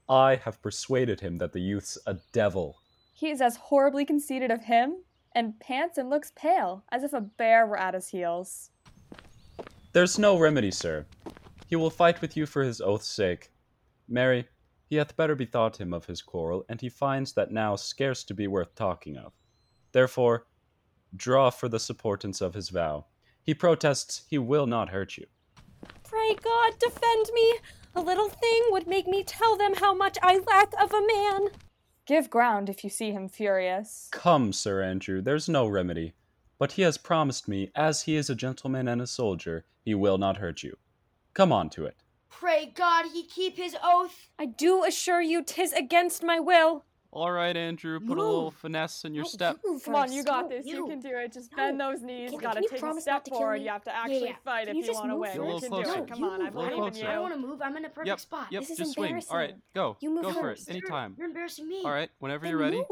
I 0.09 0.37
have 0.37 0.63
persuaded 0.63 1.21
him 1.21 1.37
that 1.37 1.53
the 1.53 1.61
youth's 1.61 1.99
a 2.07 2.17
devil. 2.33 2.79
He 3.13 3.29
is 3.29 3.43
as 3.43 3.57
horribly 3.57 4.07
conceited 4.07 4.51
of 4.51 4.63
him, 4.63 4.97
and 5.35 5.61
pants 5.61 5.99
and 5.99 6.09
looks 6.09 6.33
pale, 6.35 6.85
as 6.91 7.03
if 7.05 7.13
a 7.13 7.21
bear 7.21 7.67
were 7.67 7.79
at 7.79 7.93
his 7.93 8.09
heels. 8.09 8.71
There's 9.93 10.19
no 10.19 10.39
remedy, 10.39 10.71
sir. 10.71 11.05
He 11.67 11.77
will 11.77 11.91
fight 11.91 12.23
with 12.23 12.35
you 12.35 12.47
for 12.47 12.63
his 12.63 12.81
oath's 12.81 13.09
sake. 13.09 13.51
Mary, 14.09 14.49
he 14.93 14.99
hath 14.99 15.17
better 15.17 15.35
bethought 15.35 15.81
him 15.81 15.95
of 15.95 16.05
his 16.05 16.21
quarrel, 16.21 16.67
and 16.69 16.83
he 16.83 16.89
finds 16.91 17.33
that 17.33 17.51
now 17.51 17.75
scarce 17.75 18.23
to 18.23 18.35
be 18.35 18.47
worth 18.47 18.75
talking 18.75 19.17
of. 19.17 19.33
Therefore, 19.93 20.45
draw 21.17 21.49
for 21.49 21.67
the 21.67 21.79
supportance 21.79 22.43
of 22.43 22.53
his 22.53 22.69
vow. 22.69 23.07
He 23.43 23.55
protests 23.55 24.27
he 24.29 24.37
will 24.37 24.67
not 24.67 24.91
hurt 24.91 25.17
you. 25.17 25.25
Pray 26.05 26.35
God 26.35 26.75
defend 26.79 27.31
me. 27.33 27.55
A 27.95 28.03
little 28.03 28.29
thing 28.29 28.63
would 28.69 28.87
make 28.87 29.07
me 29.07 29.25
tell 29.25 29.57
them 29.57 29.73
how 29.77 29.95
much 29.95 30.19
I 30.23 30.41
lack 30.47 30.75
of 30.79 30.93
a 30.93 31.07
man. 31.07 31.49
Give 32.05 32.29
ground 32.29 32.69
if 32.69 32.85
you 32.85 32.91
see 32.91 33.13
him 33.13 33.31
furious. 33.31 34.11
Come, 34.13 34.53
Sir 34.53 34.83
Andrew, 34.83 35.23
there's 35.23 35.49
no 35.49 35.67
remedy. 35.67 36.13
But 36.59 36.73
he 36.73 36.83
has 36.83 36.99
promised 36.99 37.49
me, 37.49 37.71
as 37.75 38.03
he 38.03 38.15
is 38.15 38.29
a 38.29 38.35
gentleman 38.35 38.89
and 38.89 39.01
a 39.01 39.07
soldier, 39.07 39.65
he 39.81 39.95
will 39.95 40.19
not 40.19 40.37
hurt 40.37 40.63
you. 40.63 40.77
Come 41.33 41.51
on 41.51 41.71
to 41.71 41.87
it. 41.87 42.02
Pray 42.33 42.73
God 42.75 43.07
he 43.13 43.25
keep 43.25 43.57
his 43.57 43.77
oath. 43.85 44.31
I 44.39 44.47
do 44.47 44.85
assure 44.85 45.21
you 45.21 45.43
'tis 45.45 45.73
against 45.73 46.23
my 46.25 46.41
will. 46.41 46.85
All 47.15 47.31
right, 47.31 47.55
Andrew, 47.55 48.01
put 48.01 48.17
a 48.17 48.23
little 48.23 48.51
finesse 48.51 49.05
in 49.05 49.15
your 49.15 49.27
step. 49.27 49.59
Come 49.85 49.95
on, 49.95 50.11
you 50.11 50.25
got 50.25 50.49
this. 50.49 50.65
You 50.65 50.87
can 50.87 50.99
do 51.01 51.11
it. 51.11 51.31
Just 51.35 51.55
bend 51.55 51.79
those 51.79 52.01
knees. 52.01 52.31
Can- 52.31 52.41
Gotta 52.41 52.61
can 52.63 52.71
take 52.71 52.83
a 52.83 53.01
step 53.03 53.13
not 53.17 53.25
to 53.27 53.31
kill 53.31 53.39
forward. 53.41 53.59
me? 53.59 53.65
You 53.67 53.71
have 53.71 53.85
to 53.85 53.95
actually 53.95 54.25
yeah. 54.29 54.37
fight 54.43 54.67
Can 54.67 54.69
if 54.69 54.75
you 54.77 54.81
you 54.81 54.87
just 54.87 54.99
want 54.99 55.11
to 55.11 55.15
move 55.15 55.21
win. 55.21 55.31
Get 55.33 55.37
a 55.37 55.41
You 55.41 55.45
little 55.45 55.61
can 55.61 55.69
closer. 55.69 55.95
do 55.99 56.03
it. 56.05 56.09
Come 56.09 56.25
on, 56.25 56.31
I 56.31 56.35
A 56.35 56.39
little 56.51 56.53
believe 56.53 56.73
in 56.73 56.79
closer. 56.79 57.03
you. 57.05 57.09
I 57.09 57.13
don't 57.13 57.23
want 57.23 57.35
to 57.35 57.41
move. 57.41 57.61
I'm 57.63 57.77
in 57.77 57.85
a 57.85 57.89
perfect 57.91 58.07
Yep, 58.07 58.21
spot. 58.21 58.47
yep, 58.51 58.63
This 58.63 58.71
is 58.71 58.79
just 58.79 58.93
swing. 58.95 59.15
All 59.29 59.37
right, 59.37 59.51
embarrassing. 59.51 59.63
go. 59.75 59.97
You 60.01 60.11
move 60.11 60.23
go 60.23 60.33
for 60.33 60.41
first. 60.41 60.69
it. 60.69 60.71
Anytime. 60.71 61.15
You're 61.19 61.27
embarrassing 61.27 61.69
me. 61.69 61.83
All 61.85 61.91
right, 61.93 62.11
whenever 62.19 62.45
Then 62.47 62.51
you're 62.53 62.61
ready. 62.61 62.83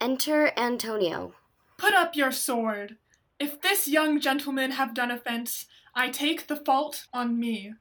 Enter 0.00 0.52
Antonio. 0.56 1.34
Put 1.76 1.92
up 1.92 2.16
your 2.16 2.32
sword. 2.32 2.96
If 3.38 3.60
this 3.60 3.86
young 3.88 4.20
gentleman 4.20 4.70
have 4.72 4.94
done 4.94 5.10
offence, 5.10 5.66
I 5.94 6.08
take 6.08 6.46
the 6.46 6.56
fault 6.56 7.06
on 7.12 7.38
me. 7.38 7.74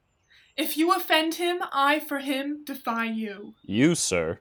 If 0.56 0.78
you 0.78 0.94
offend 0.94 1.36
him, 1.36 1.64
I 1.72 2.00
for 2.00 2.20
him 2.20 2.64
defy 2.64 3.06
you. 3.06 3.56
You, 3.64 3.96
sir. 3.96 4.40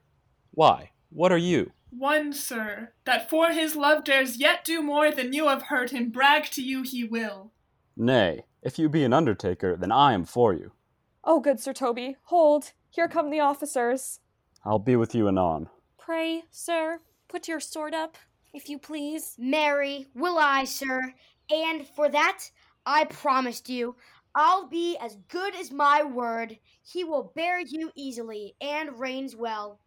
Why? 0.50 0.90
What 1.08 1.32
are 1.32 1.38
you? 1.38 1.72
One, 1.90 2.32
sir, 2.32 2.92
that 3.04 3.30
for 3.30 3.50
his 3.50 3.76
love 3.76 4.04
dares 4.04 4.38
yet 4.38 4.64
do 4.64 4.82
more 4.82 5.10
than 5.10 5.32
you 5.32 5.48
have 5.48 5.64
heard 5.64 5.90
him 5.90 6.10
brag 6.10 6.44
to 6.52 6.62
you 6.62 6.82
he 6.82 7.04
will. 7.04 7.52
Nay, 7.96 8.44
if 8.62 8.78
you 8.78 8.88
be 8.88 9.04
an 9.04 9.12
undertaker, 9.12 9.76
then 9.76 9.92
I 9.92 10.12
am 10.12 10.24
for 10.24 10.52
you. 10.52 10.72
Oh, 11.24 11.40
good 11.40 11.60
Sir 11.60 11.72
Toby, 11.72 12.16
hold. 12.24 12.72
Here 12.90 13.08
come 13.08 13.30
the 13.30 13.40
officers. 13.40 14.20
I'll 14.64 14.78
be 14.78 14.96
with 14.96 15.14
you 15.14 15.28
anon. 15.28 15.68
Pray, 15.98 16.42
sir, 16.50 17.00
put 17.28 17.48
your 17.48 17.60
sword 17.60 17.94
up, 17.94 18.16
if 18.52 18.68
you 18.68 18.78
please. 18.78 19.34
Marry 19.38 20.08
will 20.14 20.38
I, 20.38 20.64
sir, 20.64 21.14
and 21.50 21.86
for 21.86 22.08
that 22.08 22.50
I 22.84 23.04
promised 23.04 23.68
you 23.68 23.96
I'll 24.34 24.66
be 24.66 24.96
as 24.96 25.16
good 25.28 25.54
as 25.54 25.70
my 25.70 26.02
word. 26.02 26.58
He 26.82 27.04
will 27.04 27.32
bear 27.34 27.60
you 27.60 27.90
easily 27.94 28.54
and 28.60 28.98
reigns 28.98 29.36
well. 29.36 29.78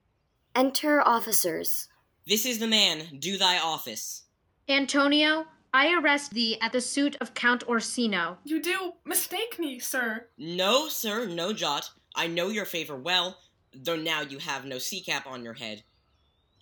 Enter 0.55 1.01
officers. 1.01 1.88
This 2.27 2.45
is 2.45 2.60
the 2.60 2.67
man. 2.67 3.17
Do 3.19 3.38
thy 3.38 3.58
office. 3.58 4.23
Antonio, 4.69 5.45
I 5.73 5.93
arrest 5.93 6.31
thee 6.31 6.58
at 6.62 6.71
the 6.71 6.81
suit 6.81 7.17
of 7.19 7.34
Count 7.34 7.67
Orsino. 7.67 8.38
You 8.43 8.62
do 8.62 8.93
mistake 9.03 9.60
me, 9.60 9.79
sir. 9.79 10.27
No, 10.38 10.88
sir, 10.88 11.25
no 11.27 11.51
jot. 11.51 11.89
I 12.15 12.27
know 12.27 12.47
your 12.47 12.65
favor 12.65 12.95
well, 12.95 13.38
though 13.73 13.97
now 13.97 14.21
you 14.21 14.38
have 14.39 14.65
no 14.65 14.77
sea 14.77 15.01
cap 15.01 15.27
on 15.27 15.43
your 15.43 15.53
head. 15.55 15.84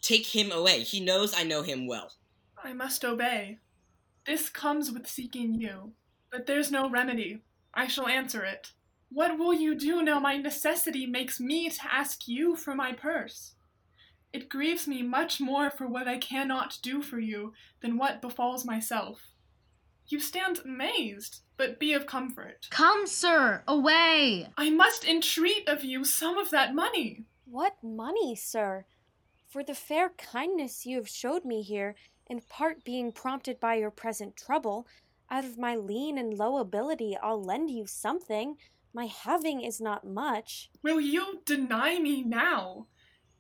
Take 0.01 0.25
him 0.25 0.51
away. 0.51 0.81
He 0.81 0.99
knows 0.99 1.33
I 1.33 1.43
know 1.43 1.61
him 1.61 1.85
well. 1.87 2.11
I 2.61 2.73
must 2.73 3.05
obey. 3.05 3.59
This 4.25 4.49
comes 4.49 4.91
with 4.91 5.07
seeking 5.07 5.61
you, 5.61 5.91
but 6.31 6.45
there's 6.45 6.71
no 6.71 6.89
remedy. 6.89 7.41
I 7.73 7.87
shall 7.87 8.07
answer 8.07 8.43
it. 8.43 8.71
What 9.09 9.37
will 9.37 9.53
you 9.53 9.75
do 9.75 10.01
now 10.01 10.19
my 10.19 10.37
necessity 10.37 11.05
makes 11.05 11.39
me 11.39 11.69
to 11.69 11.93
ask 11.93 12.27
you 12.27 12.55
for 12.55 12.73
my 12.73 12.93
purse? 12.93 13.53
It 14.31 14.49
grieves 14.49 14.87
me 14.87 15.03
much 15.03 15.39
more 15.39 15.69
for 15.69 15.87
what 15.87 16.07
I 16.07 16.17
cannot 16.17 16.79
do 16.81 17.03
for 17.03 17.19
you 17.19 17.53
than 17.81 17.97
what 17.97 18.21
befalls 18.21 18.65
myself. 18.65 19.27
You 20.07 20.19
stand 20.19 20.59
amazed, 20.65 21.41
but 21.55 21.79
be 21.79 21.93
of 21.93 22.07
comfort. 22.07 22.67
Come, 22.71 23.05
sir, 23.07 23.63
away! 23.67 24.49
I 24.57 24.69
must 24.69 25.05
entreat 25.05 25.69
of 25.69 25.83
you 25.83 26.03
some 26.03 26.37
of 26.37 26.49
that 26.49 26.73
money. 26.73 27.25
What 27.45 27.75
money, 27.83 28.35
sir? 28.35 28.85
For 29.47 29.63
the 29.63 29.75
fair 29.75 30.09
kindness 30.09 30.85
you 30.85 30.97
have 30.97 31.07
showed 31.07 31.45
me 31.45 31.61
here, 31.61 31.95
in 32.27 32.41
part 32.49 32.83
being 32.83 33.11
prompted 33.11 33.59
by 33.59 33.75
your 33.75 33.91
present 33.91 34.35
trouble, 34.35 34.87
out 35.33 35.43
of 35.43 35.57
my 35.57 35.75
lean 35.75 36.19
and 36.19 36.37
low 36.37 36.59
ability 36.59 37.17
I'll 37.17 37.43
lend 37.43 37.71
you 37.71 37.87
something. 37.87 38.55
My 38.93 39.07
having 39.07 39.61
is 39.61 39.81
not 39.81 40.05
much. 40.05 40.69
Will 40.83 41.01
you 41.01 41.41
deny 41.43 41.97
me 41.97 42.21
now? 42.21 42.85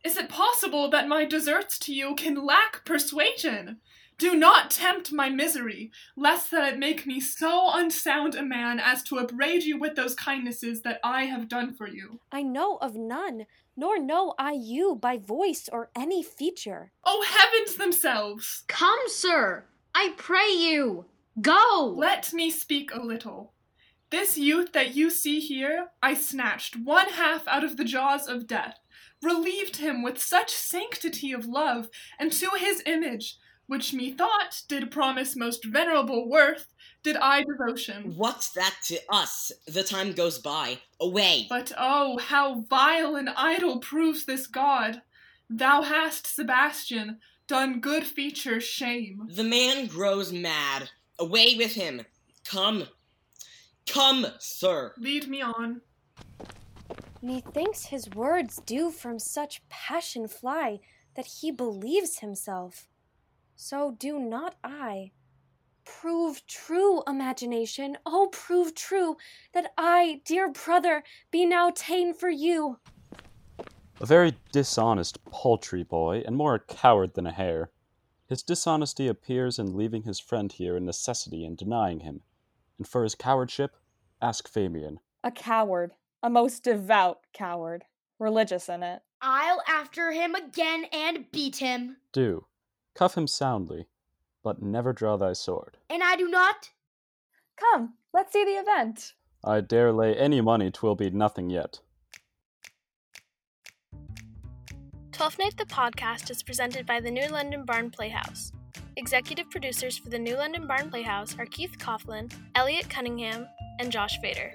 Is 0.03 0.17
it 0.17 0.27
possible 0.27 0.89
that 0.89 1.07
my 1.07 1.23
deserts 1.23 1.77
to 1.79 1.93
you 1.93 2.15
can 2.15 2.43
lack 2.43 2.83
persuasion? 2.83 3.77
Do 4.17 4.33
not 4.33 4.71
tempt 4.71 5.11
my 5.11 5.29
misery, 5.29 5.91
lest 6.15 6.49
that 6.49 6.73
it 6.73 6.79
make 6.79 7.05
me 7.05 7.19
so 7.19 7.69
unsound 7.71 8.33
a 8.33 8.43
man 8.43 8.79
as 8.79 9.03
to 9.03 9.19
upbraid 9.19 9.61
you 9.61 9.77
with 9.77 9.95
those 9.95 10.15
kindnesses 10.15 10.81
that 10.81 10.99
I 11.03 11.25
have 11.25 11.47
done 11.47 11.73
for 11.73 11.87
you. 11.87 12.19
I 12.31 12.41
know 12.41 12.77
of 12.77 12.95
none, 12.95 13.45
nor 13.77 13.99
know 13.99 14.33
I 14.39 14.53
you 14.53 14.95
by 14.95 15.17
voice 15.17 15.69
or 15.71 15.91
any 15.95 16.23
feature. 16.23 16.91
Oh, 17.05 17.23
heavens 17.27 17.77
themselves! 17.77 18.63
Come, 18.67 18.99
sir, 19.07 19.65
I 19.95 20.13
pray 20.17 20.49
you, 20.49 21.05
go! 21.41 21.93
Let 21.97 22.33
me 22.33 22.49
speak 22.49 22.93
a 22.93 23.01
little. 23.01 23.53
This 24.09 24.37
youth 24.37 24.73
that 24.73 24.95
you 24.95 25.09
see 25.09 25.39
here, 25.39 25.87
I 26.01 26.13
snatched 26.13 26.75
one 26.75 27.09
half 27.09 27.47
out 27.47 27.63
of 27.63 27.77
the 27.77 27.83
jaws 27.83 28.27
of 28.27 28.45
death, 28.45 28.77
relieved 29.23 29.77
him 29.77 30.03
with 30.03 30.21
such 30.21 30.51
sanctity 30.51 31.31
of 31.31 31.47
love, 31.47 31.89
and 32.19 32.31
to 32.33 32.51
his 32.57 32.83
image, 32.85 33.37
which 33.65 33.93
methought 33.93 34.61
did 34.67 34.91
promise 34.91 35.35
most 35.35 35.65
venerable 35.65 36.29
worth, 36.29 36.67
did 37.01 37.17
I 37.17 37.43
devotion. 37.43 38.13
What's 38.15 38.51
that 38.51 38.75
to 38.85 38.99
us? 39.09 39.51
The 39.67 39.83
time 39.83 40.13
goes 40.13 40.37
by. 40.37 40.79
Away! 40.99 41.47
But 41.49 41.71
oh, 41.77 42.19
how 42.19 42.65
vile 42.69 43.15
and 43.15 43.29
idle 43.29 43.79
proves 43.79 44.25
this 44.25 44.47
god! 44.47 45.01
Thou 45.49 45.81
hast, 45.81 46.27
Sebastian, 46.27 47.19
done 47.47 47.79
good 47.79 48.03
feature 48.03 48.61
shame. 48.61 49.27
The 49.29 49.43
man 49.43 49.87
grows 49.87 50.31
mad. 50.31 50.91
Away 51.19 51.55
with 51.57 51.73
him! 51.73 52.05
Come! 52.45 52.87
Come, 53.87 54.27
sir! 54.39 54.93
Lead 54.97 55.27
me 55.27 55.41
on. 55.41 55.81
Methinks 57.21 57.85
his 57.85 58.09
words 58.09 58.61
do 58.65 58.91
from 58.91 59.19
such 59.19 59.61
passion 59.69 60.27
fly 60.27 60.79
that 61.15 61.25
he 61.25 61.51
believes 61.51 62.19
himself. 62.19 62.87
So 63.55 63.95
do 63.97 64.19
not 64.19 64.55
I. 64.63 65.11
Prove 65.85 66.45
true, 66.47 67.03
imagination, 67.07 67.97
oh, 68.05 68.29
prove 68.31 68.73
true, 68.73 69.17
that 69.53 69.71
I, 69.77 70.21
dear 70.25 70.51
brother, 70.51 71.03
be 71.29 71.45
now 71.45 71.71
ta'en 71.75 72.13
for 72.13 72.29
you. 72.29 72.79
A 74.01 74.05
very 74.05 74.35
dishonest, 74.51 75.23
paltry 75.25 75.83
boy, 75.83 76.23
and 76.25 76.35
more 76.35 76.55
a 76.55 76.59
coward 76.59 77.13
than 77.13 77.27
a 77.27 77.31
hare. 77.31 77.69
His 78.33 78.41
dishonesty 78.41 79.07
appears 79.07 79.59
in 79.59 79.77
leaving 79.77 80.01
his 80.01 80.19
friend 80.19 80.51
here 80.51 80.75
in 80.75 80.85
necessity 80.85 81.45
and 81.45 81.55
denying 81.55 81.99
him. 81.99 82.23
And 82.79 82.87
for 82.87 83.03
his 83.03 83.13
cowardship, 83.13 83.77
ask 84.23 84.47
Fabian. 84.47 85.01
A 85.23 85.29
coward. 85.29 85.93
A 86.23 86.31
most 86.31 86.63
devout 86.63 87.19
coward. 87.31 87.85
Religious 88.17 88.69
in 88.69 88.81
it. 88.81 89.03
I'll 89.21 89.61
after 89.67 90.11
him 90.13 90.33
again 90.33 90.85
and 90.85 91.31
beat 91.31 91.57
him. 91.57 91.97
Do. 92.11 92.47
Cuff 92.95 93.15
him 93.15 93.27
soundly, 93.27 93.85
but 94.41 94.63
never 94.63 94.93
draw 94.93 95.15
thy 95.15 95.33
sword. 95.33 95.77
And 95.87 96.01
I 96.01 96.15
do 96.15 96.27
not? 96.27 96.71
Come, 97.55 97.93
let's 98.15 98.33
see 98.33 98.43
the 98.43 98.59
event. 98.59 99.13
I 99.43 99.61
dare 99.61 99.93
lay 99.93 100.17
any 100.17 100.41
money 100.41 100.71
'twill 100.71 100.95
be 100.95 101.11
nothing 101.11 101.51
yet. 101.51 101.81
Twelfth 105.13 105.37
Night 105.37 105.55
the 105.57 105.65
podcast 105.65 106.31
is 106.31 106.41
presented 106.41 106.87
by 106.87 106.99
the 106.99 107.11
New 107.11 107.27
London 107.27 107.65
Barn 107.65 107.91
Playhouse. 107.91 108.51
Executive 108.97 109.47
producers 109.51 109.95
for 109.95 110.09
the 110.09 110.17
New 110.17 110.35
London 110.35 110.65
Barn 110.65 110.89
Playhouse 110.89 111.37
are 111.37 111.45
Keith 111.45 111.77
Coughlin, 111.77 112.33
Elliot 112.55 112.89
Cunningham, 112.89 113.45
and 113.79 113.91
Josh 113.91 114.17
Fader. 114.21 114.51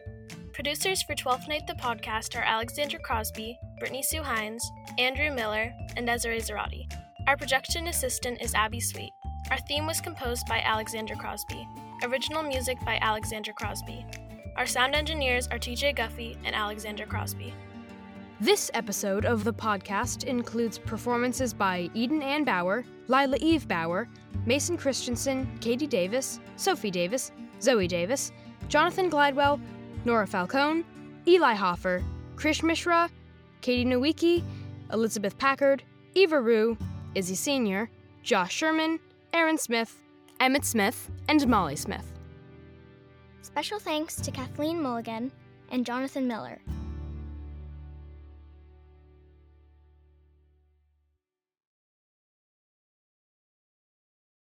Producers 0.53 1.01
for 1.05 1.15
Twelfth 1.15 1.47
Night 1.49 1.69
the 1.69 1.75
podcast 1.75 2.37
are 2.37 2.43
Alexandra 2.43 2.99
Crosby, 2.99 3.57
Brittany 3.79 4.03
Sue 4.03 4.21
Hines, 4.21 4.69
Andrew 4.99 5.33
Miller, 5.33 5.73
and 5.97 6.05
Desiree 6.07 6.41
Zarati. 6.41 6.93
Our 7.29 7.37
production 7.37 7.87
assistant 7.87 8.43
is 8.43 8.53
Abby 8.53 8.81
Sweet. 8.81 9.13
Our 9.53 9.59
theme 9.69 9.87
was 9.87 10.01
composed 10.01 10.49
by 10.49 10.59
Alexandra 10.59 11.17
Crosby. 11.17 11.69
Original 12.03 12.43
music 12.43 12.79
by 12.85 12.99
Alexandra 13.01 13.55
Crosby. 13.55 14.05
Our 14.57 14.67
sound 14.67 14.97
engineers 14.97 15.47
are 15.53 15.59
TJ 15.59 15.95
Guffey 15.95 16.37
and 16.45 16.57
Alexandra 16.57 17.07
Crosby. 17.07 17.55
This 18.41 18.71
episode 18.73 19.25
of 19.25 19.43
the 19.43 19.53
podcast 19.53 20.23
includes 20.23 20.79
performances 20.79 21.53
by 21.53 21.91
Eden 21.93 22.23
Ann 22.23 22.45
Bauer, 22.45 22.85
Lila 23.09 23.37
Eve 23.41 23.67
Bauer, 23.67 24.09
Mason 24.47 24.77
Christensen, 24.77 25.51
Katie 25.61 25.89
Davis, 25.89 26.39
Sophie 26.55 26.93
Davis, 26.93 27.33
Zoe 27.61 27.89
Davis, 27.89 28.31
Jonathan 28.69 29.11
Glidewell, 29.11 29.61
Nora 30.05 30.25
Falcone, 30.25 30.85
Eli 31.27 31.55
Hoffer, 31.55 32.05
Krish 32.37 32.63
Mishra, 32.63 33.11
Katie 33.61 33.85
Nowicki, 33.85 34.45
Elizabeth 34.93 35.37
Packard, 35.37 35.83
Eva 36.15 36.41
Rue, 36.41 36.79
Izzy 37.17 37.35
Sr., 37.35 37.91
Josh 38.23 38.55
Sherman, 38.55 39.01
Aaron 39.33 39.59
Smith, 39.59 40.01
Emmett 40.39 40.65
Smith, 40.65 41.11
and 41.29 41.45
Molly 41.49 41.75
Smith. 41.75 42.13
Special 43.43 43.81
thanks 43.81 44.15
to 44.15 44.31
Kathleen 44.31 44.81
Mulligan 44.81 45.33
and 45.73 45.85
Jonathan 45.85 46.29
Miller. 46.29 46.61